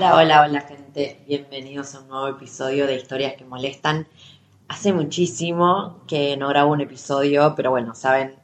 Hola, 0.00 0.16
hola, 0.16 0.42
hola 0.48 0.60
gente. 0.62 1.20
Bienvenidos 1.28 1.94
a 1.94 2.00
un 2.00 2.08
nuevo 2.08 2.28
episodio 2.28 2.86
de 2.86 2.96
Historias 2.96 3.34
que 3.34 3.44
Molestan. 3.44 4.06
Hace 4.66 4.94
muchísimo 4.94 6.00
que 6.08 6.38
no 6.38 6.48
grabo 6.48 6.72
un 6.72 6.80
episodio, 6.80 7.52
pero 7.54 7.68
bueno, 7.68 7.94
saben, 7.94 8.34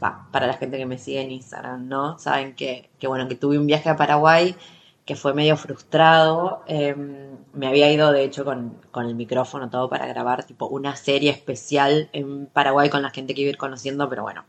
para 0.00 0.48
la 0.48 0.54
gente 0.54 0.76
que 0.76 0.86
me 0.86 0.98
sigue 0.98 1.20
en 1.20 1.30
Instagram, 1.30 1.86
¿no? 1.86 2.18
Saben 2.18 2.56
que, 2.56 2.90
que 2.98 3.06
bueno, 3.06 3.28
que 3.28 3.36
tuve 3.36 3.60
un 3.60 3.68
viaje 3.68 3.88
a 3.88 3.94
Paraguay 3.94 4.56
que 5.04 5.14
fue 5.14 5.34
medio 5.34 5.56
frustrado. 5.56 6.64
Eh, 6.66 6.96
me 7.52 7.68
había 7.68 7.92
ido, 7.92 8.10
de 8.10 8.24
hecho, 8.24 8.44
con, 8.44 8.80
con, 8.90 9.06
el 9.06 9.14
micrófono 9.14 9.70
todo 9.70 9.88
para 9.88 10.08
grabar 10.08 10.46
tipo 10.46 10.66
una 10.66 10.96
serie 10.96 11.30
especial 11.30 12.08
en 12.12 12.46
Paraguay 12.46 12.90
con 12.90 13.02
la 13.02 13.10
gente 13.10 13.34
que 13.34 13.42
iba 13.42 13.50
a 13.50 13.52
ir 13.52 13.56
conociendo, 13.56 14.08
pero 14.08 14.24
bueno, 14.24 14.44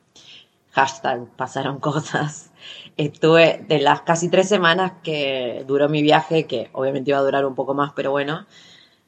hashtag 0.71 1.25
pasaron 1.35 1.79
cosas. 1.79 2.51
Estuve 2.97 3.65
de 3.67 3.79
las 3.79 4.01
casi 4.01 4.29
tres 4.29 4.49
semanas 4.49 4.93
que 5.03 5.63
duró 5.67 5.89
mi 5.89 6.01
viaje, 6.01 6.45
que 6.45 6.69
obviamente 6.73 7.11
iba 7.11 7.19
a 7.19 7.23
durar 7.23 7.45
un 7.45 7.55
poco 7.55 7.73
más, 7.73 7.93
pero 7.95 8.11
bueno, 8.11 8.45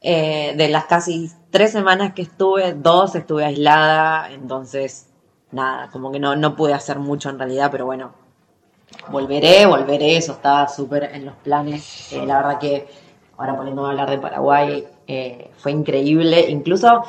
eh, 0.01 0.53
de 0.55 0.69
las 0.69 0.85
casi 0.85 1.29
tres 1.49 1.71
semanas 1.71 2.13
que 2.13 2.23
estuve, 2.23 2.73
dos 2.73 3.15
estuve 3.15 3.45
aislada, 3.45 4.31
entonces 4.31 5.07
nada, 5.51 5.89
como 5.91 6.11
que 6.11 6.19
no, 6.19 6.35
no 6.35 6.55
pude 6.55 6.73
hacer 6.73 6.99
mucho 6.99 7.29
en 7.29 7.37
realidad, 7.37 7.69
pero 7.71 7.85
bueno, 7.85 8.13
volveré, 9.09 9.65
volveré, 9.65 10.17
eso 10.17 10.33
estaba 10.33 10.67
súper 10.67 11.03
en 11.13 11.25
los 11.25 11.35
planes. 11.35 12.13
Eh, 12.13 12.25
la 12.25 12.37
verdad 12.37 12.59
que 12.59 12.87
ahora 13.37 13.55
poniéndome 13.55 13.87
a 13.87 13.91
hablar 13.91 14.09
de 14.09 14.17
Paraguay 14.17 14.87
eh, 15.07 15.51
fue 15.57 15.71
increíble. 15.71 16.49
Incluso 16.49 17.03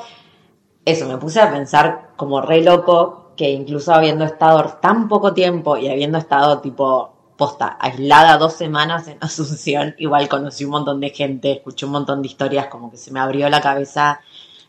eso, 0.84 1.08
me 1.08 1.16
puse 1.18 1.40
a 1.40 1.50
pensar 1.50 2.10
como 2.16 2.40
re 2.40 2.62
loco 2.62 3.21
que 3.36 3.50
incluso 3.50 3.92
habiendo 3.92 4.24
estado 4.24 4.78
tan 4.80 5.08
poco 5.08 5.34
tiempo 5.34 5.76
y 5.76 5.88
habiendo 5.88 6.18
estado 6.18 6.60
tipo 6.60 7.12
posta 7.36 7.76
aislada 7.80 8.38
dos 8.38 8.54
semanas 8.54 9.08
en 9.08 9.18
Asunción, 9.20 9.94
igual 9.98 10.28
conocí 10.28 10.64
un 10.64 10.72
montón 10.72 11.00
de 11.00 11.10
gente, 11.10 11.52
escuché 11.52 11.86
un 11.86 11.92
montón 11.92 12.22
de 12.22 12.28
historias, 12.28 12.66
como 12.66 12.90
que 12.90 12.96
se 12.96 13.10
me 13.10 13.20
abrió 13.20 13.48
la 13.48 13.60
cabeza 13.60 14.20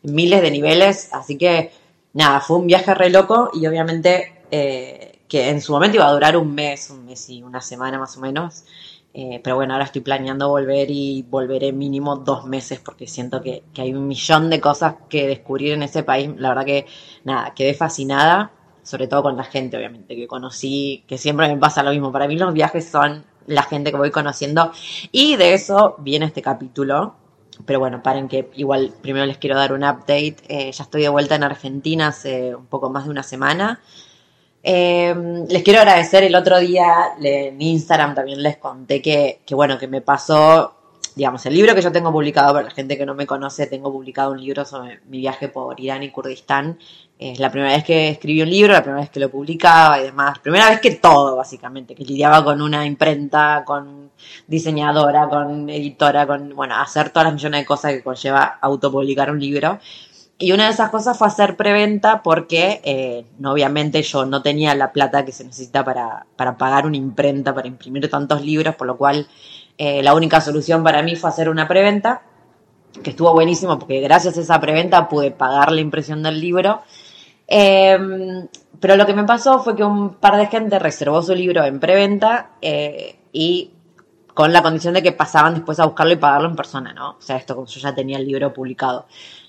en 0.03 0.15
miles 0.15 0.41
de 0.41 0.51
niveles. 0.51 1.09
Así 1.13 1.37
que 1.37 1.71
nada, 2.13 2.39
fue 2.39 2.57
un 2.57 2.67
viaje 2.67 2.93
re 2.93 3.09
loco 3.09 3.49
y 3.53 3.67
obviamente... 3.67 4.41
Eh, 4.51 5.09
que 5.33 5.49
en 5.49 5.61
su 5.61 5.71
momento 5.71 5.97
iba 5.97 6.07
a 6.07 6.11
durar 6.11 6.37
un 6.37 6.53
mes, 6.53 6.91
un 6.91 7.05
mes 7.05 7.27
y 7.27 7.41
una 7.41 7.59
semana 7.59 7.97
más 7.97 8.15
o 8.17 8.21
menos. 8.21 8.65
Eh, 9.15 9.39
pero 9.43 9.55
bueno, 9.55 9.73
ahora 9.73 9.85
estoy 9.85 10.01
planeando 10.01 10.49
volver 10.49 10.89
y 10.89 11.21
volveré 11.21 11.71
mínimo 11.71 12.15
dos 12.15 12.45
meses 12.45 12.79
porque 12.79 13.05
siento 13.07 13.41
que, 13.41 13.63
que, 13.71 13.83
hay 13.83 13.93
un 13.93 14.07
millón 14.07 14.49
de 14.49 14.59
cosas 14.59 14.95
que 15.07 15.27
descubrir 15.27 15.73
en 15.73 15.83
ese 15.83 16.03
país. 16.03 16.31
La 16.37 16.49
verdad 16.49 16.65
que, 16.65 16.87
nada, 17.23 17.53
quedé 17.53 17.75
fascinada, 17.75 18.51
sobre 18.81 19.07
todo 19.07 19.23
con 19.23 19.37
la 19.37 19.43
gente, 19.43 19.77
obviamente, 19.77 20.15
que 20.15 20.27
conocí, 20.27 21.03
que 21.07 21.17
siempre 21.17 21.47
me 21.47 21.57
pasa 21.57 21.83
lo 21.83 21.91
mismo. 21.91 22.11
Para 22.11 22.27
mí 22.27 22.37
los 22.37 22.53
viajes 22.53 22.89
son 22.89 23.23
la 23.45 23.63
gente 23.63 23.91
que 23.91 23.97
voy 23.97 24.11
conociendo 24.11 24.71
y 25.11 25.35
de 25.35 25.53
eso 25.53 25.95
viene 25.99 26.25
este 26.25 26.41
capítulo. 26.41 27.15
Pero 27.65 27.79
bueno, 27.79 28.01
paren 28.01 28.27
que 28.27 28.49
igual 28.55 28.93
primero 29.01 29.27
les 29.27 29.37
quiero 29.37 29.55
dar 29.55 29.73
un 29.73 29.83
update. 29.83 30.37
Eh, 30.47 30.71
ya 30.71 30.83
estoy 30.83 31.03
de 31.03 31.09
vuelta 31.09 31.35
en 31.35 31.43
Argentina 31.43 32.07
hace 32.07 32.55
un 32.55 32.65
poco 32.65 32.89
más 32.89 33.05
de 33.05 33.11
una 33.11 33.21
semana. 33.23 33.79
Eh, 34.65 35.13
les 35.49 35.61
quiero 35.61 35.81
agradecer 35.81 36.23
el 36.23 36.35
otro 36.35 36.57
día 36.57 37.15
en 37.21 37.61
Instagram 37.61 38.15
también 38.15 38.41
les 38.41 38.55
conté 38.55 39.01
que, 39.01 39.41
que, 39.45 39.55
bueno, 39.55 39.77
que 39.77 39.89
me 39.89 39.99
pasó, 39.99 40.73
digamos, 41.15 41.45
el 41.45 41.53
libro 41.53 41.75
que 41.75 41.81
yo 41.81 41.91
tengo 41.91 42.13
publicado, 42.13 42.53
para 42.53 42.65
la 42.65 42.71
gente 42.71 42.97
que 42.97 43.05
no 43.05 43.13
me 43.13 43.27
conoce, 43.27 43.67
tengo 43.67 43.91
publicado 43.91 44.31
un 44.31 44.39
libro 44.41 44.63
sobre 44.63 45.01
mi 45.09 45.17
viaje 45.17 45.49
por 45.49 45.77
Irán 45.81 46.03
y 46.03 46.11
Kurdistán. 46.11 46.79
Es 47.19 47.39
la 47.39 47.51
primera 47.51 47.73
vez 47.73 47.83
que 47.83 48.09
escribí 48.09 48.41
un 48.41 48.49
libro, 48.49 48.73
la 48.73 48.81
primera 48.81 49.01
vez 49.01 49.09
que 49.09 49.19
lo 49.19 49.29
publicaba 49.29 49.99
y 49.99 50.03
demás. 50.03 50.39
Primera 50.39 50.69
vez 50.69 50.79
que 50.79 50.91
todo, 50.91 51.35
básicamente, 51.35 51.93
que 51.93 52.05
lidiaba 52.05 52.43
con 52.43 52.61
una 52.61 52.85
imprenta, 52.85 53.63
con 53.65 54.11
diseñadora, 54.47 55.27
con 55.29 55.69
editora, 55.69 56.25
con, 56.25 56.55
bueno, 56.55 56.75
hacer 56.75 57.09
todas 57.09 57.25
las 57.25 57.33
millones 57.33 57.61
de 57.61 57.65
cosas 57.65 57.91
que 57.93 58.03
conlleva 58.03 58.59
autopublicar 58.61 59.29
un 59.29 59.39
libro. 59.39 59.79
Y 60.39 60.51
una 60.51 60.65
de 60.65 60.71
esas 60.71 60.89
cosas 60.89 61.17
fue 61.17 61.27
hacer 61.27 61.55
preventa 61.55 62.23
porque 62.23 62.81
eh, 62.83 63.25
obviamente 63.45 64.01
yo 64.01 64.25
no 64.25 64.41
tenía 64.41 64.75
la 64.75 64.91
plata 64.91 65.23
que 65.23 65.31
se 65.31 65.43
necesita 65.43 65.85
para, 65.85 66.25
para, 66.35 66.57
pagar 66.57 66.85
una 66.85 66.97
imprenta, 66.97 67.53
para 67.53 67.67
imprimir 67.67 68.09
tantos 68.09 68.41
libros, 68.41 68.75
por 68.75 68.87
lo 68.87 68.97
cual 68.97 69.27
eh, 69.77 70.03
la 70.03 70.13
única 70.13 70.41
solución 70.41 70.83
para 70.83 71.01
mí 71.03 71.15
fue 71.15 71.29
hacer 71.29 71.49
una 71.49 71.67
preventa, 71.67 72.23
que 73.03 73.11
estuvo 73.11 73.31
buenísimo 73.33 73.79
porque 73.79 74.01
gracias 74.01 74.37
a 74.37 74.41
esa 74.41 74.59
preventa 74.59 75.07
pude 75.07 75.31
pagar 75.31 75.71
la 75.71 75.81
impresión 75.81 76.23
del 76.23 76.39
libro. 76.39 76.81
Eh, 77.47 77.97
pero 78.79 78.97
lo 78.97 79.05
que 79.05 79.13
me 79.13 79.23
pasó 79.23 79.59
fue 79.59 79.75
que 79.75 79.83
un 79.83 80.15
par 80.15 80.35
de 80.35 80.47
gente 80.47 80.77
reservó 80.77 81.21
su 81.21 81.33
libro 81.33 81.63
en 81.63 81.79
preventa 81.79 82.51
eh, 82.61 83.17
y 83.31 83.71
con 84.33 84.51
la 84.51 84.61
condición 84.61 84.93
de 84.93 85.01
que 85.01 85.11
pasaban 85.11 85.53
después 85.53 85.79
a 85.79 85.85
buscarlo 85.85 86.11
y 86.11 86.17
pagarlo 86.17 86.49
en 86.49 86.55
persona, 86.55 86.91
¿no? 86.91 87.11
O 87.11 87.21
sea, 87.21 87.37
esto 87.37 87.55
como 87.55 87.67
yo 87.67 87.79
ya 87.79 87.95
tenía 87.95 88.17
el 88.17 88.25
libro 88.25 88.51
publicado. 88.51 89.05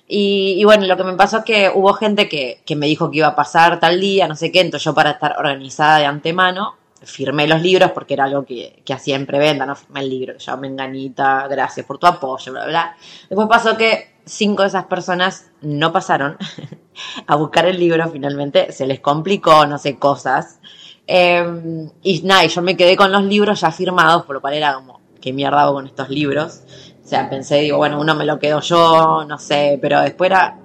Y, 0.06 0.62
bueno, 0.65 0.87
lo 0.87 0.97
que 0.97 1.04
me 1.04 1.15
pasó 1.15 1.38
es 1.38 1.44
que 1.44 1.70
hubo 1.75 1.94
gente 1.94 2.28
que, 2.28 2.60
que, 2.66 2.76
me 2.76 2.87
dijo 2.87 3.10
que 3.10 3.19
iba 3.19 3.28
a 3.28 3.34
pasar 3.34 3.81
tal 3.81 4.00
día, 4.00 4.28
no 4.28 4.37
sé 4.37 4.53
qué, 4.53 4.60
entonces 4.60 4.84
yo 4.84 4.94
para 4.94 5.12
estar 5.12 5.37
organizada 5.38 5.98
de 5.98 6.06
antemano, 6.06 6.76
firmé 7.03 7.47
los 7.47 7.62
libros 7.62 7.92
porque 7.92 8.14
era 8.14 8.25
algo 8.25 8.44
que, 8.44 8.82
que 8.84 8.93
hacía 8.93 9.16
en 9.16 9.26
preventa, 9.26 9.64
no 9.64 9.75
firmé 9.75 10.00
el 10.00 10.10
libro, 10.10 10.38
yo 10.38 10.56
menganita, 10.56 11.48
gracias 11.48 11.87
por 11.87 11.98
tu 11.98 12.06
apoyo, 12.06 12.53
bla, 12.53 12.66
bla. 12.66 12.97
Después 13.28 13.48
pasó 13.48 13.76
que 13.76 14.14
cinco 14.26 14.62
de 14.62 14.69
esas 14.69 14.84
personas 14.84 15.50
no 15.62 15.93
pasaron 15.93 16.37
a 17.26 17.37
buscar 17.37 17.66
el 17.66 17.78
libro 17.78 18.09
finalmente, 18.10 18.72
se 18.72 18.87
les 18.87 19.00
complicó, 19.00 19.66
no 19.66 19.78
sé, 19.78 19.98
cosas. 19.98 20.60
Eh, 21.06 21.88
y 22.03 22.22
nada, 22.22 22.44
yo 22.47 22.62
me 22.62 22.76
quedé 22.76 22.97
con 22.97 23.12
los 23.12 23.25
libros 23.25 23.60
ya 23.60 23.70
firmados, 23.70 24.25
por 24.25 24.37
lo 24.37 24.41
cual 24.41 24.54
era 24.54 24.75
como, 24.75 25.00
¿qué 25.20 25.32
mierda 25.32 25.62
hago 25.62 25.75
con 25.75 25.87
estos 25.87 26.09
libros? 26.09 26.62
O 27.04 27.06
sea, 27.06 27.28
pensé, 27.28 27.56
digo, 27.60 27.76
bueno, 27.76 28.00
uno 28.00 28.15
me 28.15 28.25
lo 28.25 28.38
quedo 28.38 28.60
yo, 28.60 29.25
no 29.28 29.38
sé, 29.38 29.78
pero 29.81 30.00
después 30.00 30.31
era, 30.31 30.56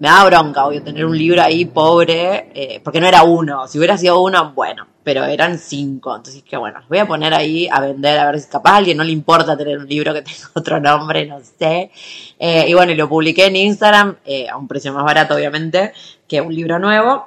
me 0.00 0.08
daba 0.08 0.24
bronca, 0.24 0.66
obvio, 0.66 0.82
tener 0.82 1.06
un 1.06 1.16
libro 1.16 1.40
ahí 1.40 1.66
pobre, 1.66 2.50
eh, 2.52 2.80
porque 2.82 3.00
no 3.00 3.06
era 3.06 3.22
uno, 3.22 3.68
si 3.68 3.78
hubiera 3.78 3.96
sido 3.96 4.20
uno, 4.20 4.52
bueno, 4.54 4.88
pero 5.04 5.24
eran 5.24 5.56
cinco, 5.56 6.16
entonces 6.16 6.42
que 6.42 6.56
bueno, 6.56 6.80
los 6.80 6.88
voy 6.88 6.98
a 6.98 7.06
poner 7.06 7.32
ahí 7.32 7.68
a 7.70 7.80
vender, 7.80 8.18
a 8.18 8.26
ver 8.26 8.40
si 8.40 8.48
capaz 8.48 8.72
a 8.72 8.76
alguien 8.78 8.96
no 8.96 9.04
le 9.04 9.12
importa 9.12 9.56
tener 9.56 9.78
un 9.78 9.86
libro 9.86 10.12
que 10.12 10.22
tenga 10.22 10.50
otro 10.54 10.80
nombre, 10.80 11.24
no 11.26 11.38
sé. 11.40 11.92
Eh, 12.38 12.66
y 12.68 12.74
bueno, 12.74 12.90
y 12.92 12.96
lo 12.96 13.08
publiqué 13.08 13.46
en 13.46 13.56
Instagram, 13.56 14.16
eh, 14.26 14.48
a 14.48 14.56
un 14.56 14.66
precio 14.66 14.92
más 14.92 15.04
barato, 15.04 15.34
obviamente, 15.36 15.92
que 16.26 16.40
un 16.40 16.54
libro 16.54 16.78
nuevo. 16.78 17.26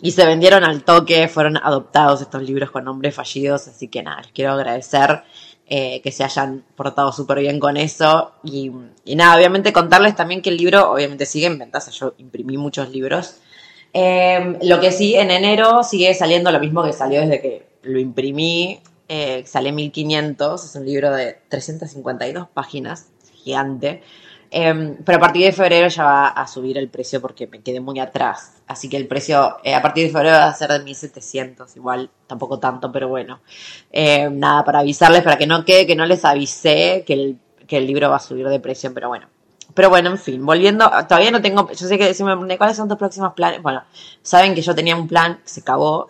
Y 0.00 0.10
se 0.10 0.26
vendieron 0.26 0.64
al 0.64 0.82
toque, 0.84 1.26
fueron 1.28 1.56
adoptados 1.56 2.20
estos 2.20 2.42
libros 2.42 2.70
con 2.70 2.84
nombres 2.84 3.14
fallidos, 3.14 3.66
así 3.68 3.88
que 3.88 4.02
nada, 4.02 4.22
les 4.22 4.32
quiero 4.32 4.52
agradecer 4.52 5.22
eh, 5.66 6.00
que 6.02 6.12
se 6.12 6.24
hayan 6.24 6.64
portado 6.76 7.12
súper 7.12 7.40
bien 7.40 7.58
con 7.58 7.76
eso. 7.76 8.32
Y, 8.44 8.70
nada, 9.14 9.36
obviamente 9.36 9.72
contarles 9.72 10.14
también 10.14 10.42
que 10.42 10.50
el 10.50 10.56
libro 10.56 10.92
obviamente 10.92 11.26
sigue 11.26 11.46
en 11.46 11.58
venta, 11.58 11.78
yo 11.90 12.14
imprimí 12.18 12.56
muchos 12.56 12.90
libros. 12.90 13.36
Eh, 13.94 14.58
lo 14.62 14.80
que 14.80 14.90
sí, 14.90 15.14
en 15.14 15.30
enero 15.30 15.82
sigue 15.82 16.14
saliendo 16.14 16.50
lo 16.50 16.60
mismo 16.60 16.82
que 16.82 16.92
salió 16.92 17.20
desde 17.20 17.40
que 17.40 17.66
lo 17.82 17.98
imprimí, 17.98 18.80
eh, 19.08 19.44
sale 19.46 19.72
1500, 19.72 20.64
es 20.64 20.74
un 20.74 20.86
libro 20.86 21.10
de 21.14 21.38
352 21.48 22.48
páginas, 22.48 23.08
gigante. 23.34 24.02
Em, 24.54 24.96
pero 25.02 25.16
a 25.16 25.20
partir 25.20 25.46
de 25.46 25.52
febrero 25.52 25.88
ya 25.88 26.04
va 26.04 26.28
a 26.28 26.46
subir 26.46 26.76
el 26.76 26.90
precio 26.90 27.22
porque 27.22 27.46
me 27.46 27.62
quedé 27.62 27.80
muy 27.80 27.98
atrás. 27.98 28.60
Así 28.66 28.86
que 28.90 28.98
el 28.98 29.06
precio 29.08 29.56
eh, 29.64 29.74
a 29.74 29.80
partir 29.80 30.04
de 30.04 30.10
febrero 30.12 30.36
va 30.36 30.48
a 30.48 30.54
ser 30.54 30.70
de 30.70 30.80
1700, 30.84 31.74
igual 31.76 32.10
tampoco 32.26 32.58
tanto, 32.58 32.92
pero 32.92 33.08
bueno. 33.08 33.40
Em, 33.90 34.38
nada, 34.38 34.62
para 34.62 34.80
avisarles, 34.80 35.22
para 35.22 35.38
que 35.38 35.46
no 35.46 35.64
quede 35.64 35.86
que 35.86 35.96
no 35.96 36.04
les 36.04 36.24
avisé 36.26 37.02
que 37.06 37.14
el, 37.14 37.38
que 37.66 37.78
el 37.78 37.86
libro 37.86 38.10
va 38.10 38.16
a 38.16 38.20
subir 38.20 38.46
de 38.46 38.60
precio, 38.60 38.92
pero 38.92 39.08
bueno. 39.08 39.26
Pero 39.74 39.88
bueno, 39.90 40.10
en 40.10 40.18
fin, 40.18 40.44
volviendo, 40.44 40.90
todavía 41.08 41.30
no 41.30 41.40
tengo, 41.40 41.70
yo 41.70 41.86
sé 41.86 41.98
que 41.98 42.12
si 42.14 42.24
me 42.24 42.32
preguntan 42.32 42.58
cuáles 42.58 42.76
son 42.76 42.88
tus 42.88 42.98
próximos 42.98 43.32
planes, 43.34 43.62
bueno, 43.62 43.82
saben 44.22 44.54
que 44.54 44.62
yo 44.62 44.74
tenía 44.74 44.96
un 44.96 45.08
plan, 45.08 45.40
se 45.44 45.60
acabó, 45.60 46.06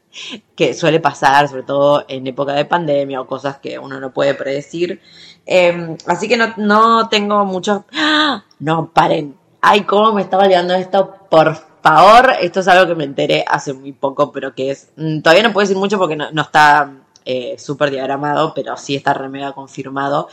que 0.56 0.74
suele 0.74 1.00
pasar, 1.00 1.48
sobre 1.48 1.62
todo 1.62 2.04
en 2.08 2.26
época 2.26 2.52
de 2.52 2.64
pandemia 2.64 3.20
o 3.20 3.26
cosas 3.26 3.58
que 3.58 3.78
uno 3.78 4.00
no 4.00 4.12
puede 4.12 4.34
predecir. 4.34 5.00
Em, 5.44 5.96
así 6.06 6.28
que 6.28 6.36
no, 6.36 6.54
no 6.56 7.08
tengo 7.08 7.44
mucho... 7.44 7.84
¡Ah! 7.94 8.44
No, 8.58 8.90
paren. 8.92 9.36
Ay, 9.60 9.82
cómo 9.82 10.12
me 10.12 10.22
estaba 10.22 10.44
olvidando 10.44 10.74
esto, 10.74 11.14
por 11.30 11.54
favor. 11.82 12.32
Esto 12.40 12.60
es 12.60 12.68
algo 12.68 12.86
que 12.86 12.94
me 12.94 13.04
enteré 13.04 13.44
hace 13.46 13.72
muy 13.72 13.92
poco, 13.92 14.32
pero 14.32 14.54
que 14.54 14.70
es... 14.70 14.90
Mm, 14.96 15.20
todavía 15.20 15.42
no 15.42 15.52
puedo 15.52 15.66
decir 15.66 15.76
mucho 15.76 15.98
porque 15.98 16.16
no, 16.16 16.42
está 16.42 16.92
eh, 17.24 17.56
súper 17.58 17.90
diagramado, 17.90 18.54
pero 18.54 18.76
sí 18.76 18.94
está 18.96 19.14
remega 19.14 19.52
confirmado. 19.52 20.28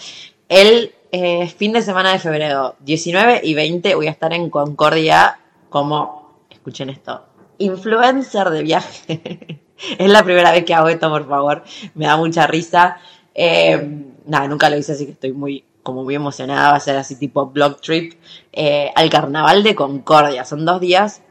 El 0.49 0.95
eh, 1.11 1.47
fin 1.47 1.73
de 1.73 1.83
semana 1.83 2.11
de 2.11 2.17
febrero, 2.17 2.75
19 2.79 3.41
y 3.43 3.53
20, 3.53 3.93
voy 3.93 4.07
a 4.07 4.11
estar 4.11 4.33
en 4.33 4.49
Concordia 4.49 5.39
como, 5.69 6.39
escuchen 6.49 6.89
esto, 6.89 7.23
influencer 7.59 8.49
de 8.49 8.63
viaje. 8.63 9.61
es 9.99 10.09
la 10.09 10.23
primera 10.23 10.51
vez 10.51 10.65
que 10.65 10.73
hago 10.73 10.89
esto, 10.89 11.07
por 11.07 11.27
favor. 11.27 11.63
Me 11.93 12.07
da 12.07 12.17
mucha 12.17 12.47
risa. 12.47 12.97
Eh, 13.35 14.07
nada, 14.25 14.47
nunca 14.47 14.71
lo 14.71 14.77
hice, 14.77 14.93
así 14.93 15.05
que 15.05 15.11
estoy 15.11 15.33
muy, 15.33 15.63
como 15.83 16.03
muy 16.03 16.15
emocionada. 16.15 16.71
Va 16.71 16.77
a 16.77 16.79
ser 16.79 16.97
así 16.97 17.15
tipo 17.15 17.45
blog 17.45 17.79
trip 17.79 18.13
eh, 18.51 18.91
al 18.95 19.11
carnaval 19.11 19.61
de 19.61 19.75
Concordia. 19.75 20.45
Son 20.45 20.65
dos 20.65 20.81
días 20.81 21.21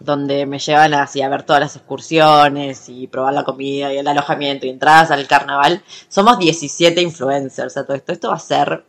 donde 0.00 0.46
me 0.46 0.58
llevan 0.58 0.94
así 0.94 1.22
a 1.22 1.28
ver 1.28 1.42
todas 1.42 1.60
las 1.60 1.76
excursiones 1.76 2.88
y 2.88 3.06
probar 3.08 3.34
la 3.34 3.44
comida 3.44 3.92
y 3.92 3.98
el 3.98 4.08
alojamiento 4.08 4.66
y 4.66 4.70
entradas 4.70 5.10
al 5.10 5.26
carnaval. 5.26 5.82
Somos 6.08 6.38
17 6.38 7.00
influencers, 7.02 7.76
o 7.76 7.84
todo 7.84 7.96
esto. 7.96 8.12
Esto 8.12 8.28
va 8.28 8.36
a 8.36 8.38
ser 8.38 8.84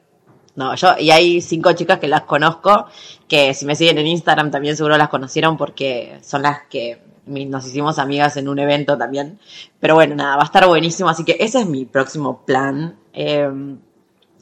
no, 0.56 0.76
yo, 0.76 0.90
y 1.00 1.12
hay 1.12 1.40
cinco 1.40 1.72
chicas 1.72 2.00
que 2.00 2.08
las 2.10 2.24
conozco, 2.24 2.88
que 3.30 3.54
si 3.54 3.66
me 3.66 3.76
siguen 3.76 3.98
en 3.98 4.08
Instagram 4.08 4.52
también 4.52 4.76
seguro 4.76 4.98
las 4.98 5.08
conocieron 5.08 5.56
porque 5.56 6.20
son 6.22 6.42
las 6.42 6.64
que 6.70 7.02
nos 7.26 7.66
hicimos 7.66 7.98
amigas 7.98 8.36
en 8.36 8.50
un 8.50 8.60
evento 8.60 8.98
también. 8.98 9.40
Pero 9.80 9.96
bueno, 9.96 10.16
nada, 10.16 10.36
va 10.36 10.42
a 10.42 10.46
estar 10.46 10.68
buenísimo, 10.68 11.08
así 11.08 11.24
que 11.24 11.38
ese 11.40 11.62
es 11.62 11.66
mi 11.66 11.86
próximo 11.86 12.44
plan. 12.46 12.98
Em, 13.14 13.80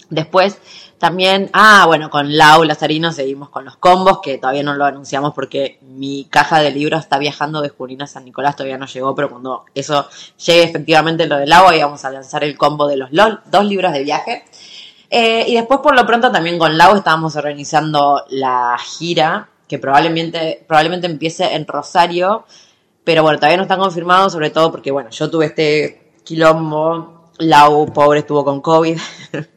después 0.09 0.59
también, 0.97 1.51
ah, 1.53 1.83
bueno, 1.85 2.09
con 2.09 2.35
Lau 2.35 2.63
Lazarino 2.63 3.11
seguimos 3.11 3.49
con 3.49 3.65
los 3.65 3.77
combos, 3.77 4.19
que 4.19 4.39
todavía 4.39 4.63
no 4.63 4.73
lo 4.73 4.85
anunciamos 4.85 5.33
porque 5.33 5.77
mi 5.81 6.25
caja 6.25 6.59
de 6.59 6.71
libros 6.71 7.01
está 7.01 7.19
viajando 7.19 7.61
de 7.61 7.69
Junín 7.69 8.01
a 8.01 8.07
San 8.07 8.25
Nicolás, 8.25 8.55
todavía 8.55 8.79
no 8.79 8.87
llegó, 8.87 9.13
pero 9.13 9.29
cuando 9.29 9.65
eso 9.75 10.07
llegue 10.43 10.63
efectivamente 10.63 11.27
lo 11.27 11.37
del 11.37 11.53
agua, 11.53 11.75
y 11.75 11.83
vamos 11.83 12.03
a 12.03 12.09
lanzar 12.09 12.43
el 12.43 12.57
combo 12.57 12.87
de 12.87 12.97
los 12.97 13.09
dos 13.11 13.65
libros 13.65 13.93
de 13.93 14.03
viaje. 14.03 14.43
Eh, 15.09 15.45
y 15.47 15.55
después, 15.55 15.81
por 15.81 15.95
lo 15.95 16.05
pronto, 16.05 16.31
también 16.31 16.57
con 16.57 16.77
Lau 16.77 16.95
estábamos 16.95 17.35
organizando 17.35 18.23
la 18.29 18.75
gira, 18.79 19.49
que 19.67 19.77
probablemente, 19.77 20.65
probablemente 20.67 21.05
empiece 21.05 21.53
en 21.53 21.67
Rosario, 21.67 22.45
pero 23.03 23.21
bueno, 23.21 23.37
todavía 23.37 23.57
no 23.57 23.63
está 23.63 23.77
confirmado, 23.77 24.31
sobre 24.31 24.49
todo 24.49 24.71
porque, 24.71 24.89
bueno, 24.89 25.11
yo 25.11 25.29
tuve 25.29 25.45
este 25.45 26.13
quilombo, 26.23 27.29
Lau, 27.37 27.93
pobre, 27.93 28.21
estuvo 28.21 28.43
con 28.43 28.61
COVID. 28.61 28.97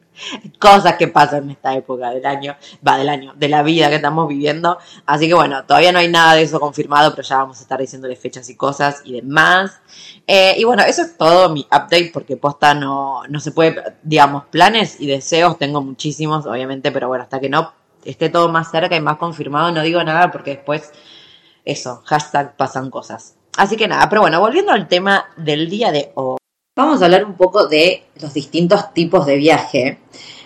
cosas 0.58 0.94
que 0.96 1.08
pasan 1.08 1.44
en 1.44 1.50
esta 1.50 1.74
época 1.74 2.10
del 2.10 2.24
año, 2.26 2.56
va 2.86 2.98
del 2.98 3.08
año, 3.08 3.32
de 3.36 3.48
la 3.48 3.62
vida 3.62 3.88
que 3.88 3.96
estamos 3.96 4.28
viviendo. 4.28 4.78
Así 5.06 5.28
que 5.28 5.34
bueno, 5.34 5.64
todavía 5.64 5.92
no 5.92 5.98
hay 5.98 6.08
nada 6.08 6.34
de 6.34 6.42
eso 6.42 6.60
confirmado, 6.60 7.10
pero 7.14 7.26
ya 7.26 7.38
vamos 7.38 7.58
a 7.58 7.62
estar 7.62 7.80
diciéndole 7.80 8.16
fechas 8.16 8.48
y 8.50 8.56
cosas 8.56 9.02
y 9.04 9.14
demás. 9.14 9.80
Eh, 10.26 10.54
y 10.58 10.64
bueno, 10.64 10.82
eso 10.82 11.02
es 11.02 11.16
todo 11.16 11.48
mi 11.50 11.62
update 11.62 12.10
porque 12.12 12.36
posta 12.36 12.74
no, 12.74 13.22
no 13.28 13.40
se 13.40 13.52
puede, 13.52 13.82
digamos, 14.02 14.44
planes 14.44 15.00
y 15.00 15.06
deseos 15.06 15.58
tengo 15.58 15.82
muchísimos, 15.82 16.46
obviamente, 16.46 16.92
pero 16.92 17.08
bueno, 17.08 17.24
hasta 17.24 17.40
que 17.40 17.48
no 17.48 17.72
esté 18.04 18.28
todo 18.28 18.48
más 18.48 18.70
cerca 18.70 18.96
y 18.96 19.00
más 19.00 19.18
confirmado, 19.18 19.72
no 19.72 19.82
digo 19.82 20.02
nada 20.04 20.30
porque 20.30 20.56
después, 20.56 20.92
eso, 21.64 22.02
hashtag 22.04 22.56
pasan 22.56 22.90
cosas. 22.90 23.36
Así 23.56 23.76
que 23.76 23.88
nada, 23.88 24.08
pero 24.08 24.22
bueno, 24.22 24.40
volviendo 24.40 24.72
al 24.72 24.88
tema 24.88 25.26
del 25.36 25.68
día 25.68 25.92
de 25.92 26.12
hoy. 26.14 26.39
Vamos 26.80 27.02
a 27.02 27.04
hablar 27.04 27.26
un 27.26 27.34
poco 27.34 27.66
de 27.66 28.04
los 28.22 28.32
distintos 28.32 28.94
tipos 28.94 29.26
de 29.26 29.36
viaje. 29.36 29.98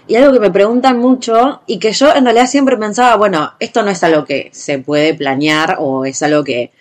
Y 0.09 0.17
algo 0.17 0.33
que 0.33 0.41
me 0.41 0.51
preguntan 0.51 0.99
mucho 0.99 1.63
y 1.65 1.79
que 1.79 1.93
yo 1.93 2.13
en 2.13 2.25
realidad 2.25 2.49
siempre 2.49 2.77
pensaba, 2.77 3.15
bueno, 3.15 3.53
esto 3.61 3.85
no 3.85 3.91
es 3.93 4.03
algo 4.03 4.25
que 4.25 4.51
se 4.53 4.81
puede 4.81 5.15
planear 5.15 5.77
o 5.79 6.05
es 6.05 6.25
algo 6.25 6.43
que, 6.43 6.73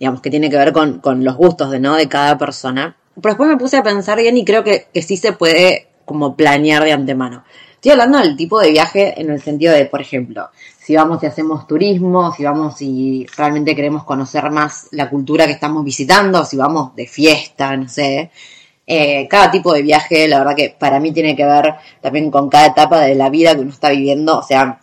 digamos, 0.00 0.20
que 0.20 0.30
tiene 0.30 0.50
que 0.50 0.56
ver 0.56 0.72
con, 0.72 1.00
los 1.22 1.36
gustos 1.36 1.70
de, 1.70 1.78
¿no? 1.78 1.94
de 1.94 2.08
cada 2.08 2.36
persona. 2.38 2.96
Pero 3.14 3.34
después 3.34 3.48
me 3.48 3.56
puse 3.56 3.76
a 3.76 3.84
pensar 3.84 4.18
bien 4.18 4.36
y 4.36 4.44
creo 4.44 4.64
que, 4.64 4.88
que 4.92 5.02
sí 5.02 5.16
se 5.16 5.32
puede 5.32 5.86
como 6.04 6.34
planear 6.34 6.82
de 6.82 6.90
antemano. 6.90 7.44
Estoy 7.74 7.92
hablando 7.92 8.18
del 8.18 8.36
tipo 8.36 8.58
de 8.58 8.72
viaje 8.72 9.20
en 9.20 9.30
el 9.30 9.40
sentido 9.40 9.72
de, 9.74 9.86
por 9.86 10.00
ejemplo, 10.00 10.50
si 10.80 10.96
vamos 10.96 11.22
y 11.22 11.26
hacemos 11.26 11.68
turismo, 11.68 12.32
si 12.32 12.42
vamos 12.42 12.82
y 12.82 13.26
realmente 13.36 13.76
queremos 13.76 14.02
conocer 14.02 14.50
más 14.50 14.88
la 14.90 15.08
cultura 15.08 15.46
que 15.46 15.52
estamos 15.52 15.84
visitando, 15.84 16.44
si 16.44 16.56
vamos 16.56 16.96
de 16.96 17.06
fiesta, 17.06 17.76
no 17.76 17.88
sé. 17.88 18.32
Eh, 18.90 19.28
cada 19.28 19.50
tipo 19.50 19.74
de 19.74 19.82
viaje, 19.82 20.26
la 20.28 20.38
verdad 20.38 20.56
que 20.56 20.74
para 20.76 20.98
mí 20.98 21.12
tiene 21.12 21.36
que 21.36 21.44
ver 21.44 21.74
también 22.00 22.30
con 22.30 22.48
cada 22.48 22.68
etapa 22.68 23.02
de 23.02 23.14
la 23.14 23.28
vida 23.28 23.54
que 23.54 23.60
uno 23.60 23.70
está 23.70 23.90
viviendo. 23.90 24.38
O 24.38 24.42
sea, 24.42 24.80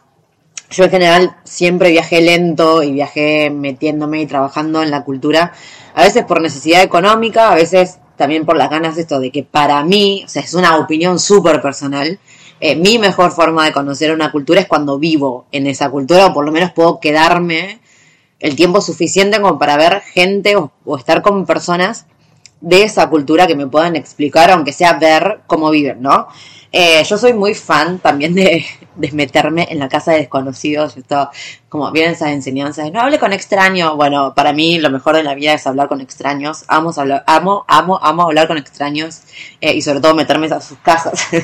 yo 0.69 0.83
en 0.83 0.91
general 0.91 1.37
siempre 1.43 1.89
viajé 1.89 2.21
lento 2.21 2.83
y 2.83 2.91
viajé 2.91 3.49
metiéndome 3.49 4.21
y 4.21 4.27
trabajando 4.27 4.83
en 4.83 4.91
la 4.91 5.03
cultura, 5.03 5.53
a 5.95 6.03
veces 6.03 6.23
por 6.23 6.39
necesidad 6.39 6.83
económica, 6.83 7.51
a 7.51 7.55
veces 7.55 7.97
también 8.15 8.45
por 8.45 8.57
las 8.57 8.69
ganas 8.69 8.95
de 8.95 9.01
esto 9.01 9.19
de 9.19 9.31
que 9.31 9.41
para 9.41 9.83
mí, 9.83 10.21
o 10.23 10.29
sea, 10.29 10.43
es 10.43 10.53
una 10.53 10.77
opinión 10.77 11.17
súper 11.17 11.59
personal, 11.59 12.19
eh, 12.59 12.75
mi 12.75 12.99
mejor 12.99 13.31
forma 13.31 13.65
de 13.65 13.73
conocer 13.73 14.11
una 14.11 14.31
cultura 14.31 14.61
es 14.61 14.67
cuando 14.67 14.99
vivo 14.99 15.47
en 15.51 15.65
esa 15.65 15.89
cultura 15.89 16.27
o 16.27 16.33
por 16.33 16.45
lo 16.45 16.51
menos 16.51 16.71
puedo 16.73 16.99
quedarme 16.99 17.79
el 18.39 18.55
tiempo 18.55 18.81
suficiente 18.81 19.41
como 19.41 19.57
para 19.57 19.77
ver 19.77 20.01
gente 20.01 20.55
o, 20.57 20.71
o 20.85 20.95
estar 20.95 21.23
con 21.23 21.45
personas 21.47 22.05
de 22.61 22.83
esa 22.83 23.09
cultura 23.09 23.47
que 23.47 23.55
me 23.55 23.67
puedan 23.67 23.95
explicar, 23.95 24.51
aunque 24.51 24.73
sea 24.73 24.93
ver 24.93 25.41
cómo 25.47 25.69
viven, 25.69 26.01
¿no? 26.01 26.27
Eh, 26.77 27.03
yo 27.05 27.17
soy 27.17 27.31
muy 27.31 27.53
fan 27.53 27.99
también 27.99 28.35
de, 28.35 28.65
meterme 29.13 29.65
en 29.69 29.79
la 29.79 29.87
casa 29.87 30.11
de 30.11 30.17
desconocidos. 30.17 30.97
Esto, 30.97 31.29
como 31.69 31.89
vienen 31.91 32.13
esas 32.13 32.31
enseñanzas, 32.31 32.91
no 32.91 32.99
hable 32.99 33.17
con 33.17 33.31
extraños. 33.31 33.95
Bueno, 33.95 34.33
para 34.35 34.51
mí 34.51 34.77
lo 34.79 34.89
mejor 34.89 35.15
de 35.15 35.23
la 35.23 35.35
vida 35.35 35.53
es 35.53 35.65
hablar 35.65 35.87
con 35.87 36.01
extraños. 36.01 36.65
Amo, 36.67 36.91
hablar, 36.97 37.23
amo, 37.27 37.63
amo, 37.69 37.97
amo 38.01 38.23
hablar 38.23 38.47
con 38.47 38.57
extraños 38.57 39.21
eh, 39.61 39.73
y 39.73 39.81
sobre 39.81 40.01
todo 40.01 40.15
meterme 40.15 40.47
a 40.47 40.59
sus 40.59 40.77
casas. 40.79 41.27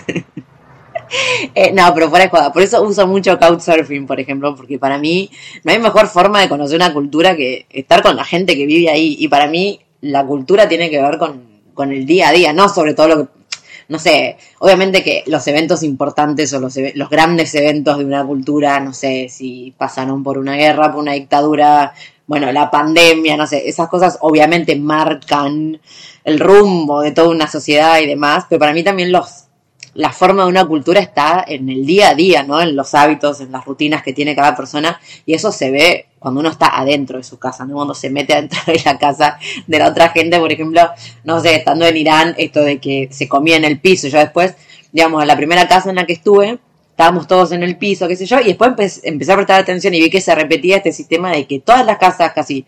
Eh, 1.56 1.74
no, 1.74 1.94
pero 1.94 2.10
fuera 2.10 2.24
de 2.24 2.32
joda. 2.32 2.54
Por 2.54 2.62
eso 2.62 2.82
uso 2.84 3.06
mucho 3.06 3.38
Couchsurfing, 3.38 4.08
por 4.08 4.22
ejemplo, 4.22 4.56
porque 4.56 4.80
para 4.80 4.98
mí 4.98 5.30
no 5.66 5.74
hay 5.74 5.80
mejor 5.80 6.08
forma 6.08 6.40
de 6.40 6.48
conocer 6.48 6.78
una 6.78 6.94
cultura 6.94 7.36
que 7.36 7.66
estar 7.70 8.02
con 8.02 8.16
la 8.16 8.24
gente 8.24 8.56
que 8.56 8.66
vive 8.66 8.90
ahí. 8.90 9.18
Y 9.20 9.28
para 9.28 9.48
mí 9.48 9.82
la 10.02 10.26
cultura 10.26 10.68
tiene 10.68 10.90
que 10.90 11.02
ver 11.02 11.18
con, 11.18 11.42
con 11.74 11.92
el 11.92 12.06
día 12.06 12.30
a 12.30 12.32
día, 12.32 12.54
no 12.54 12.70
sobre 12.70 12.94
todo 12.94 13.08
lo 13.08 13.18
que, 13.18 13.42
no 13.88 14.00
sé, 14.00 14.38
obviamente 14.60 15.04
que 15.04 15.24
los 15.28 15.46
eventos 15.48 15.84
importantes 15.84 16.54
o 16.54 16.60
los, 16.60 16.78
los 16.96 17.10
grandes 17.10 17.54
eventos 17.56 17.98
de 17.98 18.06
una 18.06 18.26
cultura, 18.26 18.80
no 18.80 18.94
sé, 18.94 19.28
si 19.30 19.74
pasaron 19.78 20.24
por 20.24 20.38
una 20.38 20.56
guerra, 20.56 20.92
por 20.92 21.02
una 21.02 21.14
dictadura, 21.14 21.94
bueno, 22.26 22.52
la 22.52 22.72
pandemia, 22.72 23.36
no 23.36 23.46
sé, 23.46 23.68
esas 23.68 23.90
cosas 23.90 24.18
obviamente 24.22 24.76
marcan 24.78 25.80
el 26.24 26.40
rumbo 26.40 27.02
de 27.02 27.12
toda 27.12 27.30
una 27.30 27.48
sociedad 27.48 28.00
y 28.00 28.08
demás, 28.08 28.46
pero 28.50 28.60
para 28.60 28.74
mí 28.74 28.84
también 28.84 29.12
los 29.12 29.46
la 29.94 30.12
forma 30.12 30.44
de 30.44 30.50
una 30.50 30.66
cultura 30.66 31.00
está 31.00 31.44
en 31.48 31.70
el 31.70 31.86
día 31.86 32.10
a 32.10 32.16
día, 32.16 32.44
¿no? 32.44 32.62
En 32.62 32.76
los 32.76 32.94
hábitos, 32.94 33.42
en 33.42 33.52
las 33.52 33.66
rutinas 33.66 34.02
que 34.04 34.14
tiene 34.14 34.36
cada 34.36 34.56
persona 34.56 35.00
y 35.26 35.34
eso 35.34 35.52
se 35.52 35.72
ve 35.72 36.06
cuando 36.20 36.40
uno 36.40 36.50
está 36.50 36.78
adentro 36.80 37.18
de 37.18 37.24
su 37.24 37.40
casa, 37.40 37.66
¿no? 37.66 37.76
Cuando 37.76 37.96
se 37.96 38.10
mete 38.10 38.34
adentro 38.34 38.60
de 38.68 38.82
la 38.86 38.98
casa 38.98 39.38
de 39.68 39.80
la 39.80 39.90
otra 39.90 40.10
gente, 40.10 40.40
por 40.40 40.52
ejemplo, 40.52 40.82
no 41.24 41.40
sé, 41.42 41.56
estando 41.56 41.86
en 41.86 41.98
Irán, 41.98 42.36
esto 42.38 42.62
de 42.62 42.80
que 42.80 43.10
se 43.12 43.28
comía 43.28 43.58
en 43.58 43.66
el 43.66 43.80
piso, 43.80 44.08
yo 44.08 44.20
después, 44.20 44.56
digamos, 44.92 45.26
la 45.26 45.36
primera 45.36 45.68
casa 45.68 45.90
en 45.90 45.96
la 45.96 46.06
que 46.06 46.14
estuve, 46.14 46.60
estábamos 46.92 47.28
todos 47.28 47.52
en 47.52 47.64
el 47.64 47.78
piso, 47.78 48.08
qué 48.08 48.16
sé 48.16 48.26
yo, 48.26 48.40
y 48.40 48.46
después 48.46 49.02
empecé 49.04 49.32
a 49.32 49.36
prestar 49.36 49.60
atención 49.60 49.94
y 49.96 50.00
vi 50.00 50.10
que 50.10 50.22
se 50.22 50.36
repetía 50.36 50.78
este 50.78 50.92
sistema 50.92 51.32
de 51.32 51.48
que 51.48 51.60
todas 51.60 51.86
las 51.86 51.98
casas 51.98 52.32
casi 52.34 52.66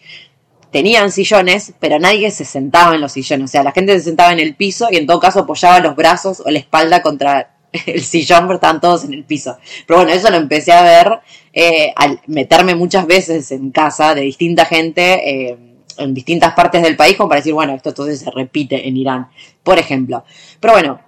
tenían 0.74 1.12
sillones, 1.12 1.72
pero 1.80 2.00
nadie 2.00 2.32
se 2.32 2.44
sentaba 2.44 2.96
en 2.96 3.02
los 3.02 3.14
sillones. 3.14 3.46
O 3.46 3.52
sea, 3.52 3.64
la 3.64 3.72
gente 3.72 3.94
se 3.94 4.06
sentaba 4.06 4.34
en 4.34 4.40
el 4.40 4.56
piso 4.56 4.88
y 4.92 4.98
en 4.98 5.06
todo 5.06 5.20
caso 5.20 5.42
apoyaba 5.42 5.80
los 5.80 5.96
brazos 5.96 6.42
o 6.44 6.50
la 6.50 6.58
espalda 6.60 7.02
contra 7.04 7.54
el 7.86 8.02
sillón, 8.02 8.42
pero 8.48 8.56
estaban 8.56 8.82
todos 8.82 9.06
en 9.06 9.14
el 9.14 9.24
piso. 9.24 9.58
Pero 9.88 10.00
bueno, 10.00 10.12
eso 10.12 10.30
lo 10.32 10.38
empecé 10.38 10.74
a 10.74 10.82
ver 10.82 11.20
eh, 11.54 11.94
al 11.96 12.20
meterme 12.26 12.74
muchas 12.74 13.06
veces 13.06 13.52
en 13.52 13.70
casa 13.70 14.16
de 14.16 14.22
distinta 14.22 14.66
gente. 14.66 15.50
Eh, 15.50 15.58
en 15.96 16.12
distintas 16.12 16.56
partes 16.56 16.82
del 16.82 16.96
país 16.96 17.16
como 17.16 17.30
para 17.30 17.40
decir, 17.40 17.54
bueno, 17.54 17.76
esto 17.76 17.90
entonces 17.90 18.20
se 18.20 18.32
repite 18.32 18.88
en 18.88 18.98
Irán, 18.98 19.30
por 19.62 19.78
ejemplo. 19.78 20.24
Pero 20.60 20.74
bueno, 20.74 21.00